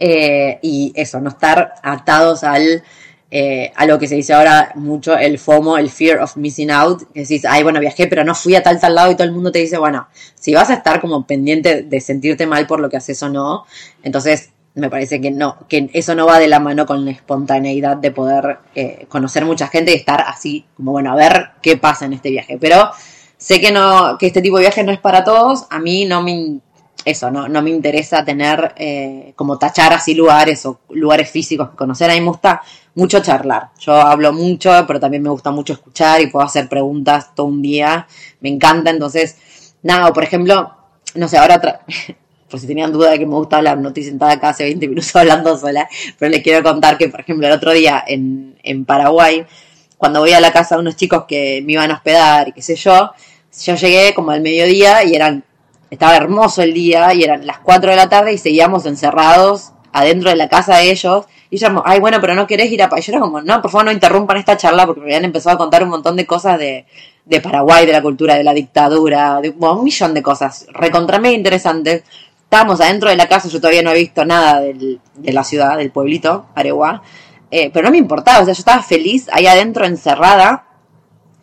Eh, 0.00 0.58
y 0.62 0.92
eso, 0.96 1.20
no 1.20 1.30
estar 1.30 1.74
atados 1.82 2.42
al, 2.42 2.82
eh, 3.30 3.72
a 3.76 3.86
lo 3.86 3.98
que 3.98 4.08
se 4.08 4.16
dice 4.16 4.34
ahora 4.34 4.72
mucho, 4.74 5.16
el 5.16 5.38
FOMO, 5.38 5.78
el 5.78 5.88
fear 5.88 6.20
of 6.20 6.36
missing 6.36 6.70
out. 6.70 7.02
Que 7.12 7.20
decís, 7.20 7.44
ay, 7.48 7.62
bueno, 7.62 7.80
viajé, 7.80 8.06
pero 8.06 8.24
no 8.24 8.34
fui 8.34 8.54
a 8.56 8.62
tal, 8.62 8.80
tal 8.80 8.94
lado 8.94 9.12
y 9.12 9.14
todo 9.14 9.24
el 9.24 9.32
mundo 9.32 9.52
te 9.52 9.60
dice, 9.60 9.78
bueno, 9.78 10.08
si 10.34 10.52
vas 10.54 10.70
a 10.70 10.74
estar 10.74 11.00
como 11.00 11.26
pendiente 11.26 11.82
de 11.82 12.00
sentirte 12.00 12.46
mal 12.46 12.66
por 12.66 12.80
lo 12.80 12.90
que 12.90 12.96
haces 12.96 13.22
o 13.22 13.28
no, 13.28 13.66
entonces 14.02 14.50
me 14.74 14.90
parece 14.90 15.20
que 15.20 15.30
no, 15.30 15.56
que 15.68 15.88
eso 15.92 16.16
no 16.16 16.26
va 16.26 16.40
de 16.40 16.48
la 16.48 16.58
mano 16.58 16.84
con 16.84 17.04
la 17.04 17.12
espontaneidad 17.12 17.96
de 17.96 18.10
poder 18.10 18.58
conocer 19.08 19.44
mucha 19.44 19.68
gente 19.68 19.92
y 19.92 19.94
estar 19.94 20.20
así, 20.26 20.66
como 20.76 20.90
bueno, 20.90 21.12
a 21.12 21.14
ver 21.14 21.50
qué 21.62 21.76
pasa 21.76 22.06
en 22.06 22.14
este 22.14 22.30
viaje. 22.30 22.58
Pero 22.60 22.90
Sé 23.44 23.60
que 23.60 23.70
no, 23.70 24.16
que 24.16 24.28
este 24.28 24.40
tipo 24.40 24.56
de 24.56 24.62
viaje 24.62 24.82
no 24.84 24.90
es 24.90 24.98
para 24.98 25.22
todos. 25.22 25.66
A 25.68 25.78
mí 25.78 26.06
no 26.06 26.22
me 26.22 26.60
eso, 27.04 27.30
no, 27.30 27.46
no 27.46 27.60
me 27.60 27.68
interesa 27.68 28.24
tener 28.24 28.72
eh, 28.78 29.34
como 29.36 29.58
tachar 29.58 29.92
así 29.92 30.14
lugares 30.14 30.64
o 30.64 30.80
lugares 30.88 31.28
físicos 31.28 31.68
que 31.68 31.76
conocer. 31.76 32.10
A 32.10 32.14
mí 32.14 32.22
me 32.22 32.28
gusta 32.28 32.62
mucho 32.94 33.20
charlar. 33.20 33.68
Yo 33.78 33.92
hablo 33.92 34.32
mucho, 34.32 34.70
pero 34.86 34.98
también 34.98 35.22
me 35.22 35.28
gusta 35.28 35.50
mucho 35.50 35.74
escuchar 35.74 36.22
y 36.22 36.28
puedo 36.28 36.46
hacer 36.46 36.70
preguntas 36.70 37.34
todo 37.34 37.48
un 37.48 37.60
día. 37.60 38.06
Me 38.40 38.48
encanta. 38.48 38.88
Entonces, 38.88 39.36
nada, 39.82 40.10
por 40.14 40.24
ejemplo, 40.24 40.74
no 41.14 41.28
sé, 41.28 41.36
ahora 41.36 41.60
por 42.48 42.58
si 42.58 42.66
tenían 42.66 42.92
duda 42.92 43.10
de 43.10 43.18
que 43.18 43.26
me 43.26 43.34
gusta 43.34 43.58
hablar, 43.58 43.76
no 43.76 43.88
estoy 43.88 44.04
sentada 44.04 44.32
acá 44.32 44.48
hace 44.48 44.64
20 44.64 44.88
minutos 44.88 45.14
hablando 45.16 45.58
sola, 45.58 45.86
pero 46.18 46.30
les 46.30 46.42
quiero 46.42 46.62
contar 46.62 46.96
que, 46.96 47.10
por 47.10 47.20
ejemplo, 47.20 47.46
el 47.46 47.52
otro 47.52 47.72
día 47.72 48.02
en, 48.06 48.56
en 48.62 48.86
Paraguay, 48.86 49.44
cuando 49.98 50.20
voy 50.20 50.32
a 50.32 50.40
la 50.40 50.50
casa 50.50 50.76
de 50.76 50.80
unos 50.80 50.96
chicos 50.96 51.24
que 51.28 51.62
me 51.66 51.74
iban 51.74 51.90
a 51.90 51.94
hospedar 51.94 52.48
y 52.48 52.52
qué 52.52 52.62
sé 52.62 52.76
yo, 52.76 53.12
yo 53.62 53.74
llegué 53.74 54.14
como 54.14 54.30
al 54.30 54.40
mediodía 54.40 55.04
y 55.04 55.14
eran, 55.14 55.44
estaba 55.90 56.16
hermoso 56.16 56.62
el 56.62 56.74
día 56.74 57.14
y 57.14 57.22
eran 57.22 57.46
las 57.46 57.58
4 57.58 57.90
de 57.90 57.96
la 57.96 58.08
tarde 58.08 58.32
y 58.32 58.38
seguíamos 58.38 58.86
encerrados 58.86 59.72
adentro 59.92 60.30
de 60.30 60.36
la 60.36 60.48
casa 60.48 60.78
de 60.78 60.90
ellos. 60.90 61.26
Y 61.50 61.58
yo, 61.58 61.68
ay, 61.84 62.00
bueno, 62.00 62.20
pero 62.20 62.34
no 62.34 62.46
querés 62.46 62.70
ir 62.72 62.82
a... 62.82 62.90
Y 62.96 63.00
yo 63.00 63.12
era 63.12 63.20
como, 63.20 63.40
no, 63.40 63.62
por 63.62 63.70
favor 63.70 63.86
no 63.86 63.92
interrumpan 63.92 64.38
esta 64.38 64.56
charla 64.56 64.86
porque 64.86 65.00
me 65.00 65.06
habían 65.06 65.24
empezado 65.24 65.54
a 65.54 65.58
contar 65.58 65.84
un 65.84 65.90
montón 65.90 66.16
de 66.16 66.26
cosas 66.26 66.58
de, 66.58 66.86
de 67.24 67.40
Paraguay, 67.40 67.86
de 67.86 67.92
la 67.92 68.02
cultura, 68.02 68.34
de 68.34 68.44
la 68.44 68.52
dictadura, 68.52 69.40
de 69.40 69.54
un 69.56 69.84
millón 69.84 70.14
de 70.14 70.22
cosas 70.22 70.66
recontramente 70.72 71.36
interesantes. 71.36 72.02
Estábamos 72.42 72.80
adentro 72.80 73.08
de 73.08 73.16
la 73.16 73.28
casa, 73.28 73.48
yo 73.48 73.60
todavía 73.60 73.82
no 73.82 73.92
he 73.92 73.98
visto 73.98 74.24
nada 74.24 74.60
del, 74.60 75.00
de 75.14 75.32
la 75.32 75.44
ciudad, 75.44 75.76
del 75.76 75.90
pueblito, 75.90 76.46
Areguá. 76.54 77.02
Eh, 77.50 77.70
pero 77.72 77.84
no 77.84 77.92
me 77.92 77.98
importaba, 77.98 78.40
o 78.40 78.44
sea, 78.44 78.54
yo 78.54 78.58
estaba 78.58 78.82
feliz 78.82 79.28
ahí 79.32 79.46
adentro 79.46 79.86
encerrada 79.86 80.64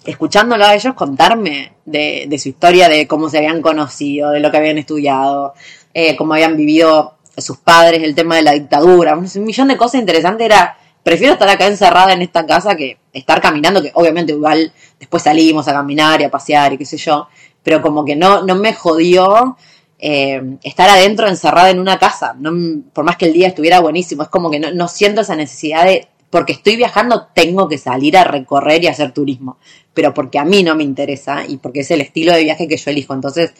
escuchándolo 0.05 0.65
a 0.65 0.73
ellos 0.73 0.93
contarme 0.93 1.73
de, 1.85 2.25
de, 2.27 2.39
su 2.39 2.49
historia, 2.49 2.89
de 2.89 3.07
cómo 3.07 3.29
se 3.29 3.37
habían 3.37 3.61
conocido, 3.61 4.31
de 4.31 4.39
lo 4.39 4.51
que 4.51 4.57
habían 4.57 4.77
estudiado, 4.77 5.53
eh, 5.93 6.15
cómo 6.15 6.33
habían 6.33 6.57
vivido 6.57 7.15
sus 7.37 7.57
padres, 7.57 8.03
el 8.03 8.15
tema 8.15 8.35
de 8.35 8.43
la 8.43 8.51
dictadura, 8.51 9.15
un, 9.15 9.27
millón 9.43 9.67
de 9.67 9.77
cosas 9.77 10.01
interesantes. 10.01 10.45
Era, 10.45 10.77
prefiero 11.03 11.33
estar 11.33 11.49
acá 11.49 11.67
encerrada 11.67 12.13
en 12.13 12.21
esta 12.21 12.45
casa 12.45 12.75
que 12.75 12.97
estar 13.13 13.41
caminando, 13.41 13.81
que 13.81 13.91
obviamente 13.93 14.33
igual 14.33 14.73
después 14.99 15.23
salimos 15.23 15.67
a 15.67 15.73
caminar 15.73 16.21
y 16.21 16.25
a 16.25 16.31
pasear 16.31 16.73
y 16.73 16.77
qué 16.77 16.85
sé 16.85 16.97
yo, 16.97 17.27
pero 17.63 17.81
como 17.81 18.05
que 18.05 18.15
no, 18.15 18.43
no 18.43 18.55
me 18.55 18.73
jodió 18.73 19.57
eh, 19.99 20.41
estar 20.63 20.89
adentro 20.89 21.27
encerrada 21.27 21.69
en 21.69 21.79
una 21.79 21.99
casa, 21.99 22.35
no, 22.37 22.51
por 22.93 23.05
más 23.05 23.17
que 23.17 23.25
el 23.25 23.33
día 23.33 23.47
estuviera 23.47 23.79
buenísimo, 23.79 24.23
es 24.23 24.29
como 24.29 24.49
que 24.49 24.59
no, 24.59 24.71
no 24.71 24.87
siento 24.87 25.21
esa 25.21 25.35
necesidad 25.35 25.85
de 25.85 26.07
porque 26.31 26.53
estoy 26.53 26.77
viajando 26.77 27.27
tengo 27.35 27.67
que 27.67 27.77
salir 27.77 28.17
a 28.17 28.23
recorrer 28.23 28.83
y 28.83 28.87
hacer 28.87 29.11
turismo, 29.11 29.59
pero 29.93 30.13
porque 30.13 30.39
a 30.39 30.45
mí 30.45 30.63
no 30.63 30.75
me 30.75 30.83
interesa 30.83 31.43
y 31.47 31.57
porque 31.57 31.81
es 31.81 31.91
el 31.91 32.01
estilo 32.01 32.33
de 32.33 32.43
viaje 32.43 32.67
que 32.67 32.77
yo 32.77 32.89
elijo. 32.89 33.13
Entonces, 33.13 33.53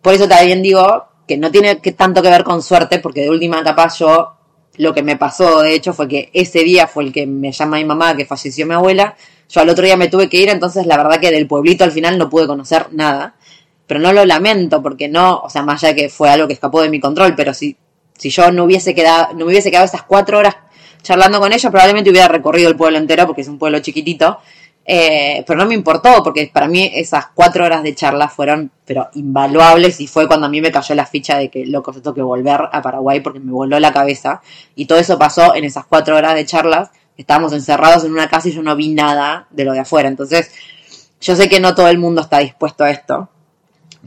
por 0.00 0.14
eso 0.14 0.28
también 0.28 0.62
digo 0.62 1.06
que 1.26 1.38
no 1.38 1.50
tiene 1.50 1.80
que 1.80 1.92
tanto 1.92 2.22
que 2.22 2.30
ver 2.30 2.44
con 2.44 2.62
suerte, 2.62 2.98
porque 2.98 3.22
de 3.22 3.30
última 3.30 3.64
capaz 3.64 3.98
yo 3.98 4.34
lo 4.76 4.94
que 4.94 5.02
me 5.02 5.16
pasó, 5.16 5.62
de 5.62 5.74
hecho, 5.74 5.92
fue 5.92 6.08
que 6.08 6.30
ese 6.32 6.60
día 6.64 6.86
fue 6.86 7.04
el 7.04 7.12
que 7.12 7.26
me 7.26 7.50
llama 7.52 7.78
mi 7.78 7.84
mamá, 7.84 8.16
que 8.16 8.26
falleció 8.26 8.66
mi 8.66 8.74
abuela. 8.74 9.16
Yo 9.48 9.60
al 9.60 9.68
otro 9.68 9.84
día 9.84 9.96
me 9.96 10.08
tuve 10.08 10.28
que 10.28 10.38
ir, 10.38 10.48
entonces 10.48 10.86
la 10.86 10.96
verdad 10.96 11.20
que 11.20 11.30
del 11.30 11.46
pueblito 11.46 11.84
al 11.84 11.92
final 11.92 12.18
no 12.18 12.30
pude 12.30 12.46
conocer 12.46 12.88
nada. 12.92 13.34
Pero 13.86 14.00
no 14.00 14.12
lo 14.12 14.24
lamento, 14.24 14.82
porque 14.82 15.08
no, 15.08 15.40
o 15.40 15.50
sea, 15.50 15.62
más 15.62 15.82
allá 15.82 15.94
que 15.94 16.08
fue 16.08 16.30
algo 16.30 16.46
que 16.46 16.54
escapó 16.54 16.80
de 16.82 16.88
mi 16.88 17.00
control, 17.00 17.34
pero 17.34 17.52
si, 17.52 17.76
si 18.16 18.30
yo 18.30 18.50
no 18.50 18.64
hubiese 18.64 18.94
quedado, 18.94 19.32
no 19.32 19.44
me 19.44 19.52
hubiese 19.52 19.70
quedado 19.70 19.86
esas 19.86 20.02
cuatro 20.04 20.38
horas 20.38 20.56
charlando 21.02 21.40
con 21.40 21.52
ellos, 21.52 21.70
probablemente 21.70 22.10
hubiera 22.10 22.28
recorrido 22.28 22.68
el 22.68 22.76
pueblo 22.76 22.98
entero 22.98 23.26
porque 23.26 23.42
es 23.42 23.48
un 23.48 23.58
pueblo 23.58 23.80
chiquitito. 23.80 24.38
Eh, 24.84 25.44
pero 25.46 25.60
no 25.60 25.66
me 25.66 25.74
importó 25.74 26.24
porque 26.24 26.50
para 26.52 26.66
mí 26.66 26.90
esas 26.92 27.26
cuatro 27.34 27.64
horas 27.64 27.84
de 27.84 27.94
charla 27.94 28.28
fueron 28.28 28.72
pero 28.84 29.10
invaluables 29.14 30.00
y 30.00 30.08
fue 30.08 30.26
cuando 30.26 30.46
a 30.46 30.48
mí 30.48 30.60
me 30.60 30.72
cayó 30.72 30.96
la 30.96 31.06
ficha 31.06 31.38
de 31.38 31.50
que 31.50 31.64
loco, 31.66 31.92
tengo 31.92 32.12
que 32.12 32.22
volver 32.22 32.62
a 32.72 32.82
Paraguay 32.82 33.20
porque 33.20 33.38
me 33.38 33.52
voló 33.52 33.78
la 33.78 33.92
cabeza 33.92 34.42
y 34.74 34.86
todo 34.86 34.98
eso 34.98 35.16
pasó 35.20 35.54
en 35.54 35.62
esas 35.62 35.86
cuatro 35.86 36.16
horas 36.16 36.34
de 36.34 36.44
charlas 36.46 36.90
estábamos 37.16 37.52
encerrados 37.52 38.02
en 38.02 38.10
una 38.10 38.28
casa 38.28 38.48
y 38.48 38.52
yo 38.52 38.62
no 38.64 38.74
vi 38.74 38.88
nada 38.88 39.46
de 39.50 39.64
lo 39.64 39.72
de 39.72 39.78
afuera 39.78 40.08
entonces 40.08 40.50
yo 41.20 41.36
sé 41.36 41.48
que 41.48 41.60
no 41.60 41.76
todo 41.76 41.86
el 41.86 41.98
mundo 41.98 42.20
está 42.20 42.38
dispuesto 42.38 42.82
a 42.82 42.90
esto 42.90 43.28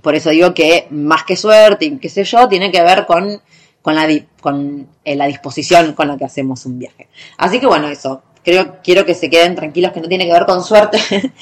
por 0.02 0.14
eso 0.14 0.32
digo 0.32 0.54
que 0.54 0.88
más 0.90 1.24
que 1.24 1.38
suerte 1.38 1.86
y 1.86 1.98
qué 2.00 2.10
sé 2.10 2.26
yo 2.26 2.50
tiene 2.50 2.70
que 2.70 2.84
ver 2.84 3.06
con 3.06 3.42
con 3.86 3.93
la, 3.93 4.08
con 4.41 4.88
eh, 5.04 5.15
la 5.15 5.28
disposición 5.28 5.93
con 5.93 6.08
la 6.08 6.17
que 6.17 6.26
hacemos 6.26 6.65
un 6.65 6.80
viaje. 6.80 7.08
Así 7.38 7.60
que 7.60 7.67
bueno, 7.67 7.88
eso. 7.88 8.24
creo, 8.43 8.78
quiero 8.84 9.06
que 9.06 9.13
se 9.13 9.30
queden 9.30 9.54
tranquilos 9.54 9.91
que 9.91 10.02
no 10.02 10.08
tiene 10.08 10.26
que 10.26 10.34
ver 10.34 10.48
con 10.48 10.63
suerte, 10.63 10.98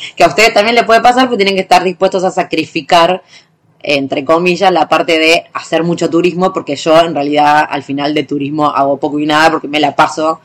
que 0.18 0.26
a 0.26 0.28
ustedes 0.28 0.54
también 0.54 0.76
les 0.76 0.84
puede 0.84 1.00
pasar, 1.00 1.28
pero 1.28 1.38
tienen 1.38 1.56
que 1.56 1.62
estar 1.62 1.86
dispuestos 1.86 2.22
a 2.26 2.32
sacrificar, 2.32 3.24
entre 3.82 4.26
comillas, 4.26 4.74
la 4.74 4.90
parte 4.90 5.20
de 5.20 5.46
hacer 5.54 5.84
mucho 5.86 6.10
turismo, 6.10 6.52
porque 6.52 6.76
yo 6.76 7.00
en 7.00 7.14
realidad 7.16 7.66
al 7.70 7.82
final 7.82 8.14
de 8.14 8.24
turismo 8.24 8.68
hago 8.68 8.98
poco 8.98 9.20
y 9.20 9.26
nada 9.26 9.50
porque 9.50 9.70
me 9.70 9.80
la 9.80 9.96
paso 9.96 10.42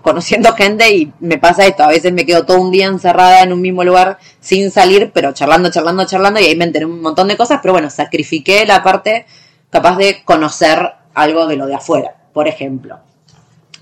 conociendo 0.00 0.52
gente 0.56 0.90
y 0.90 1.12
me 1.20 1.36
pasa 1.36 1.66
esto, 1.66 1.82
a 1.82 1.88
veces 1.88 2.14
me 2.14 2.24
quedo 2.24 2.46
todo 2.46 2.62
un 2.62 2.70
día 2.70 2.86
encerrada 2.86 3.42
en 3.42 3.52
un 3.52 3.60
mismo 3.60 3.84
lugar 3.84 4.16
sin 4.40 4.70
salir, 4.70 5.10
pero 5.12 5.32
charlando, 5.32 5.70
charlando, 5.70 6.06
charlando 6.06 6.40
y 6.40 6.44
ahí 6.44 6.56
me 6.56 6.64
enteré 6.64 6.86
un 6.86 7.02
montón 7.02 7.28
de 7.28 7.36
cosas, 7.36 7.58
pero 7.60 7.74
bueno, 7.74 7.90
sacrifiqué 7.90 8.64
la 8.64 8.82
parte 8.82 9.26
capaz 9.68 9.98
de 9.98 10.22
conocer 10.24 11.01
algo 11.14 11.46
de 11.46 11.56
lo 11.56 11.66
de 11.66 11.74
afuera, 11.74 12.14
por 12.32 12.48
ejemplo. 12.48 12.98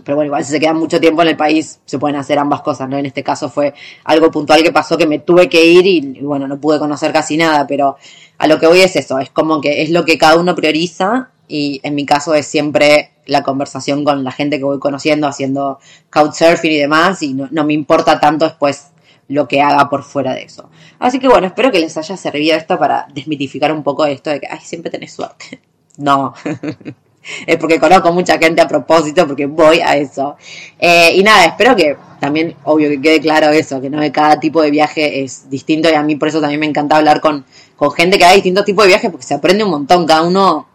Pero 0.05 0.17
bueno, 0.17 0.27
igual 0.27 0.45
si 0.45 0.53
se 0.53 0.61
quedan 0.61 0.79
mucho 0.79 1.01
tiempo 1.01 1.23
en 1.23 1.29
el 1.29 1.37
país, 1.37 1.81
se 1.85 1.99
pueden 1.99 2.17
hacer 2.17 2.39
ambas 2.39 2.63
cosas, 2.63 2.89
¿no? 2.89 2.97
En 2.97 3.07
este 3.07 3.23
caso 3.23 3.49
fue 3.49 3.75
algo 4.05 4.31
puntual 4.31 4.63
que 4.63 4.73
pasó 4.73 4.97
que 4.97 5.07
me 5.07 5.19
tuve 5.19 5.49
que 5.49 5.65
ir 5.65 5.87
y, 5.87 6.21
bueno, 6.23 6.49
no 6.49 6.61
pude 6.61 6.79
conocer 6.79 7.13
casi 7.13 7.37
nada, 7.37 7.67
pero 7.67 7.97
a 8.39 8.47
lo 8.47 8.59
que 8.59 8.67
voy 8.67 8.81
es 8.81 8.97
eso, 8.97 9.19
es 9.19 9.31
como 9.31 9.61
que 9.61 9.83
es 9.83 9.91
lo 9.91 10.05
que 10.05 10.17
cada 10.17 10.37
uno 10.37 10.55
prioriza 10.55 11.31
y 11.49 11.81
en 11.83 11.95
mi 11.95 12.07
caso 12.07 12.35
es 12.35 12.47
siempre 12.47 13.13
la 13.27 13.43
conversación 13.43 14.05
con 14.05 14.25
la 14.25 14.33
gente 14.33 14.59
que 14.59 14.65
voy 14.65 14.79
conociendo, 14.79 15.27
haciendo 15.27 15.79
couchsurfing 16.09 16.73
y 16.73 16.79
demás, 16.79 17.23
y 17.23 17.35
no, 17.35 17.49
no 17.51 17.65
me 17.65 17.75
importa 17.75 18.19
tanto 18.19 18.47
después 18.47 18.91
lo 19.29 19.47
que 19.47 19.61
haga 19.61 19.89
por 19.89 20.03
fuera 20.03 20.35
de 20.35 20.43
eso. 20.43 20.71
Así 20.99 21.21
que 21.21 21.29
bueno, 21.29 21.47
espero 21.47 21.71
que 21.71 21.79
les 21.79 21.97
haya 21.97 22.17
servido 22.17 22.57
esto 22.57 22.79
para 22.79 23.07
desmitificar 23.15 23.73
un 23.73 23.83
poco 23.83 24.05
esto 24.07 24.31
de 24.31 24.41
que, 24.41 24.49
ay, 24.51 24.61
siempre 24.63 24.91
tenés 24.91 25.13
suerte. 25.13 25.61
No, 25.97 26.33
es 27.47 27.57
porque 27.59 27.79
conozco 27.79 28.13
mucha 28.13 28.39
gente 28.39 28.61
a 28.61 28.69
propósito, 28.69 29.27
porque 29.27 29.47
voy 29.47 29.81
a 29.81 29.97
eso. 29.97 30.37
Eh, 30.79 31.13
y 31.15 31.23
nada, 31.23 31.45
espero 31.45 31.77
que 31.77 31.97
también, 32.21 32.55
obvio 32.65 32.89
que 32.91 33.01
quede 33.01 33.21
claro 33.21 33.51
eso, 33.51 33.81
que 33.81 33.91
no 33.91 34.01
de 34.01 34.13
cada 34.13 34.39
tipo 34.41 34.63
de 34.63 34.71
viaje 34.71 35.23
es 35.23 35.49
distinto 35.49 35.89
y 35.91 35.95
a 35.95 36.03
mí 36.03 36.17
por 36.17 36.29
eso 36.29 36.41
también 36.41 36.61
me 36.61 36.67
encanta 36.67 36.97
hablar 36.97 37.21
con, 37.21 37.45
con 37.77 37.91
gente 37.93 38.19
que 38.19 38.25
haga 38.25 38.35
distintos 38.35 38.65
tipos 38.65 38.85
de 38.85 38.89
viajes 38.89 39.11
porque 39.11 39.27
se 39.27 39.35
aprende 39.35 39.65
un 39.65 39.71
montón, 39.71 40.07
cada 40.07 40.23
uno 40.23 40.69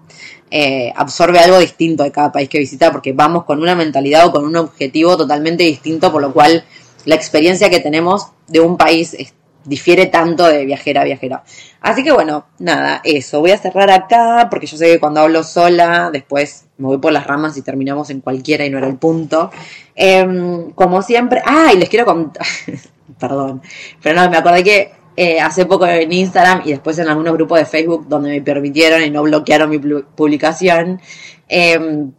eh, 0.50 0.92
absorbe 0.96 1.40
algo 1.40 1.60
distinto 1.60 2.04
de 2.04 2.12
cada 2.12 2.32
país 2.32 2.50
que 2.50 2.60
visita 2.60 2.92
porque 2.92 3.14
vamos 3.14 3.44
con 3.46 3.60
una 3.62 3.76
mentalidad 3.76 4.26
o 4.28 4.32
con 4.32 4.46
un 4.46 4.56
objetivo 4.56 5.18
totalmente 5.18 5.64
distinto, 5.64 6.12
por 6.12 6.22
lo 6.22 6.32
cual 6.34 6.64
la 7.06 7.16
experiencia 7.16 7.70
que 7.70 7.80
tenemos 7.80 8.28
de 8.48 8.60
un 8.60 8.78
país 8.78 9.14
es- 9.14 9.34
difiere 9.66 10.06
tanto 10.08 10.48
de 10.48 10.66
viajera 10.66 11.02
a 11.02 11.04
viajera. 11.04 11.44
Así 11.82 12.04
que 12.04 12.12
bueno, 12.12 12.46
nada, 12.60 13.02
eso. 13.04 13.40
Voy 13.42 13.52
a 13.52 13.58
cerrar 13.58 13.90
acá 13.92 14.48
porque 14.50 14.68
yo 14.68 14.78
sé 14.78 14.86
que 14.88 15.00
cuando 15.00 15.22
hablo 15.22 15.44
sola, 15.44 16.10
después 16.12 16.66
me 16.78 16.88
voy 16.88 16.98
por 17.00 17.12
las 17.12 17.26
ramas 17.28 17.58
y 17.58 17.62
terminamos 17.62 18.10
en 18.10 18.22
cualquiera 18.22 18.66
y 18.66 18.70
no 18.70 18.78
era 18.78 18.88
el 18.88 18.98
punto. 18.98 19.52
Em, 19.96 20.72
como 20.72 21.02
siempre, 21.02 21.42
ah, 21.46 21.72
y 21.74 21.78
les 21.78 21.90
quiero 21.90 22.06
contar, 22.06 22.46
perdón, 23.20 23.62
pero 24.02 24.22
no, 24.22 24.30
me 24.30 24.38
acordé 24.38 24.64
que 24.64 24.92
eh, 25.18 25.40
hace 25.40 25.66
poco 25.66 25.86
en 25.88 26.12
Instagram 26.12 26.62
y 26.66 26.72
después 26.72 27.00
en 27.00 27.08
algunos 27.08 27.34
grupos 27.34 27.60
de 27.60 27.66
Facebook 27.66 28.06
donde 28.10 28.30
me 28.32 28.42
permitieron 28.42 29.02
y 29.02 29.10
no 29.10 29.24
bloquearon 29.24 29.70
mi 29.70 29.78
pu- 29.78 30.06
publicación, 30.16 31.00
em, 31.48 32.12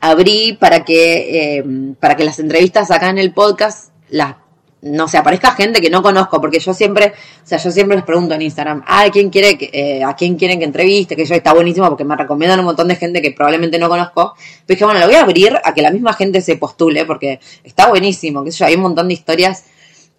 abrí 0.00 0.56
para 0.60 0.84
que 0.84 1.58
eh, 1.58 1.64
para 1.98 2.16
que 2.16 2.24
las 2.24 2.38
entrevistas 2.38 2.90
acá 2.90 3.10
en 3.10 3.18
el 3.18 3.32
podcast 3.34 3.90
las 4.08 4.36
no 4.82 5.08
sé 5.08 5.18
aparezca 5.18 5.52
gente 5.52 5.80
que 5.80 5.90
no 5.90 6.02
conozco 6.02 6.40
porque 6.40 6.58
yo 6.58 6.72
siempre 6.72 7.12
o 7.42 7.46
sea 7.46 7.58
yo 7.58 7.70
siempre 7.70 7.96
les 7.96 8.04
pregunto 8.04 8.34
en 8.34 8.42
Instagram 8.42 8.82
ah 8.86 9.04
quién 9.12 9.28
quiere 9.28 9.58
que, 9.58 9.70
eh, 9.72 10.04
a 10.04 10.14
quién 10.14 10.36
quieren 10.36 10.58
que 10.58 10.64
entreviste 10.64 11.16
que 11.16 11.24
yo 11.24 11.34
está 11.34 11.52
buenísimo 11.52 11.88
porque 11.88 12.04
me 12.04 12.16
recomiendan 12.16 12.60
un 12.60 12.66
montón 12.66 12.88
de 12.88 12.96
gente 12.96 13.20
que 13.20 13.32
probablemente 13.32 13.78
no 13.78 13.88
conozco. 13.88 14.34
Pero 14.66 14.76
dije 14.76 14.84
bueno 14.84 15.00
lo 15.00 15.06
voy 15.06 15.16
a 15.16 15.22
abrir 15.22 15.58
a 15.62 15.74
que 15.74 15.82
la 15.82 15.90
misma 15.90 16.12
gente 16.14 16.40
se 16.40 16.56
postule 16.56 17.04
porque 17.04 17.40
está 17.62 17.88
buenísimo 17.88 18.42
que 18.42 18.50
yo 18.50 18.64
hay 18.64 18.74
un 18.74 18.82
montón 18.82 19.08
de 19.08 19.14
historias 19.14 19.64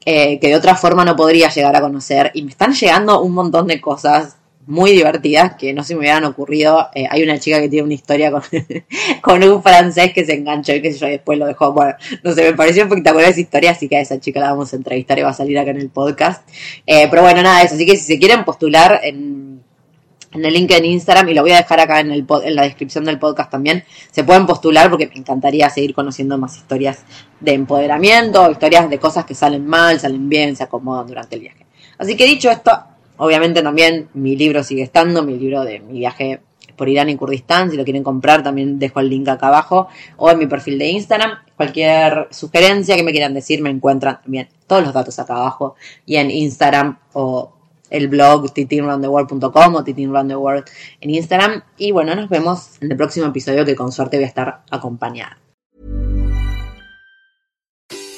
eh, 0.05 0.39
que 0.39 0.47
de 0.47 0.55
otra 0.55 0.75
forma 0.75 1.05
no 1.05 1.15
podría 1.15 1.49
llegar 1.49 1.75
a 1.75 1.81
conocer 1.81 2.31
y 2.33 2.43
me 2.43 2.51
están 2.51 2.73
llegando 2.73 3.21
un 3.21 3.33
montón 3.33 3.67
de 3.67 3.79
cosas 3.81 4.37
muy 4.67 4.91
divertidas 4.91 5.55
que 5.55 5.73
no 5.73 5.83
se 5.83 5.95
me 5.95 6.01
hubieran 6.01 6.23
ocurrido. 6.23 6.89
Eh, 6.93 7.07
hay 7.09 7.23
una 7.23 7.39
chica 7.39 7.59
que 7.59 7.69
tiene 7.69 7.85
una 7.85 7.93
historia 7.93 8.31
con, 8.31 8.41
con 9.21 9.43
un 9.43 9.61
francés 9.63 10.13
que 10.13 10.25
se 10.25 10.33
enganchó 10.33 10.73
y 10.73 10.81
que 10.81 10.93
yo 10.93 11.07
después 11.07 11.37
lo 11.37 11.45
dejó. 11.45 11.73
Bueno, 11.73 11.95
no 12.23 12.33
sé, 12.33 12.43
me 12.43 12.53
pareció 12.53 12.83
espectacular 12.83 13.29
esa 13.29 13.39
historia, 13.39 13.71
así 13.71 13.87
que 13.89 13.97
a 13.97 14.01
esa 14.01 14.19
chica 14.19 14.39
la 14.39 14.51
vamos 14.51 14.71
a 14.73 14.75
entrevistar 14.75 15.17
y 15.19 15.23
va 15.23 15.29
a 15.29 15.33
salir 15.33 15.57
acá 15.57 15.71
en 15.71 15.77
el 15.77 15.89
podcast. 15.89 16.47
Eh, 16.85 17.07
pero 17.09 17.23
bueno, 17.23 17.41
nada, 17.41 17.63
eso. 17.63 17.75
Así 17.75 17.85
que 17.85 17.97
si 17.97 18.03
se 18.03 18.19
quieren 18.19 18.45
postular 18.45 19.01
en, 19.03 19.61
en 20.33 20.45
el 20.45 20.53
link 20.53 20.71
en 20.71 20.85
Instagram 20.85 21.27
y 21.29 21.33
lo 21.33 21.41
voy 21.41 21.51
a 21.51 21.57
dejar 21.57 21.79
acá 21.79 21.99
en, 21.99 22.11
el, 22.11 22.25
en 22.43 22.55
la 22.55 22.63
descripción 22.63 23.03
del 23.03 23.19
podcast 23.19 23.51
también. 23.51 23.83
Se 24.11 24.23
pueden 24.23 24.45
postular 24.45 24.89
porque 24.89 25.07
me 25.07 25.15
encantaría 25.15 25.69
seguir 25.69 25.93
conociendo 25.93 26.37
más 26.37 26.55
historias 26.55 27.03
de 27.39 27.53
empoderamiento, 27.53 28.49
historias 28.49 28.89
de 28.89 28.99
cosas 28.99 29.25
que 29.25 29.35
salen 29.35 29.65
mal, 29.65 29.99
salen 29.99 30.29
bien, 30.29 30.55
se 30.55 30.63
acomodan 30.63 31.07
durante 31.07 31.35
el 31.35 31.41
viaje. 31.41 31.65
Así 31.97 32.15
que 32.15 32.25
dicho 32.25 32.49
esto, 32.49 32.71
obviamente 33.17 33.61
también 33.61 34.09
mi 34.13 34.35
libro 34.35 34.63
sigue 34.63 34.83
estando, 34.83 35.23
mi 35.23 35.37
libro 35.37 35.63
de 35.63 35.79
mi 35.79 35.99
viaje 35.99 36.41
por 36.75 36.89
Irán 36.89 37.09
y 37.09 37.15
Kurdistán, 37.15 37.69
si 37.69 37.77
lo 37.77 37.83
quieren 37.83 38.03
comprar 38.03 38.43
también 38.43 38.79
dejo 38.79 38.99
el 38.99 39.09
link 39.09 39.27
acá 39.27 39.49
abajo 39.49 39.87
o 40.17 40.31
en 40.31 40.39
mi 40.39 40.47
perfil 40.47 40.79
de 40.79 40.87
Instagram. 40.87 41.37
Cualquier 41.55 42.27
sugerencia 42.31 42.95
que 42.95 43.03
me 43.03 43.11
quieran 43.11 43.33
decir 43.33 43.61
me 43.61 43.69
encuentran 43.69 44.19
también 44.21 44.49
todos 44.65 44.83
los 44.83 44.93
datos 44.93 45.19
acá 45.19 45.35
abajo 45.35 45.75
y 46.05 46.15
en 46.15 46.31
Instagram 46.31 46.97
o 47.13 47.53
el 47.91 48.07
blog 48.07 48.51
titinroundtheworld.com 48.51 49.75
o 49.75 49.83
titinroundtheworld 49.83 50.65
en 51.01 51.09
Instagram. 51.11 51.61
Y 51.77 51.91
bueno, 51.91 52.15
nos 52.15 52.29
vemos 52.29 52.81
en 52.81 52.91
el 52.91 52.97
próximo 52.97 53.27
episodio 53.27 53.63
que 53.65 53.75
con 53.75 53.91
suerte 53.91 54.17
voy 54.17 54.23
a 54.23 54.27
estar 54.27 54.61
acompañada. 54.71 55.37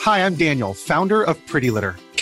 Hi, 0.05 0.19
I'm 0.19 0.35
Daniel, 0.35 0.73
founder 0.73 1.23
of 1.23 1.37
Pretty 1.49 1.69
Litter. 1.69 1.95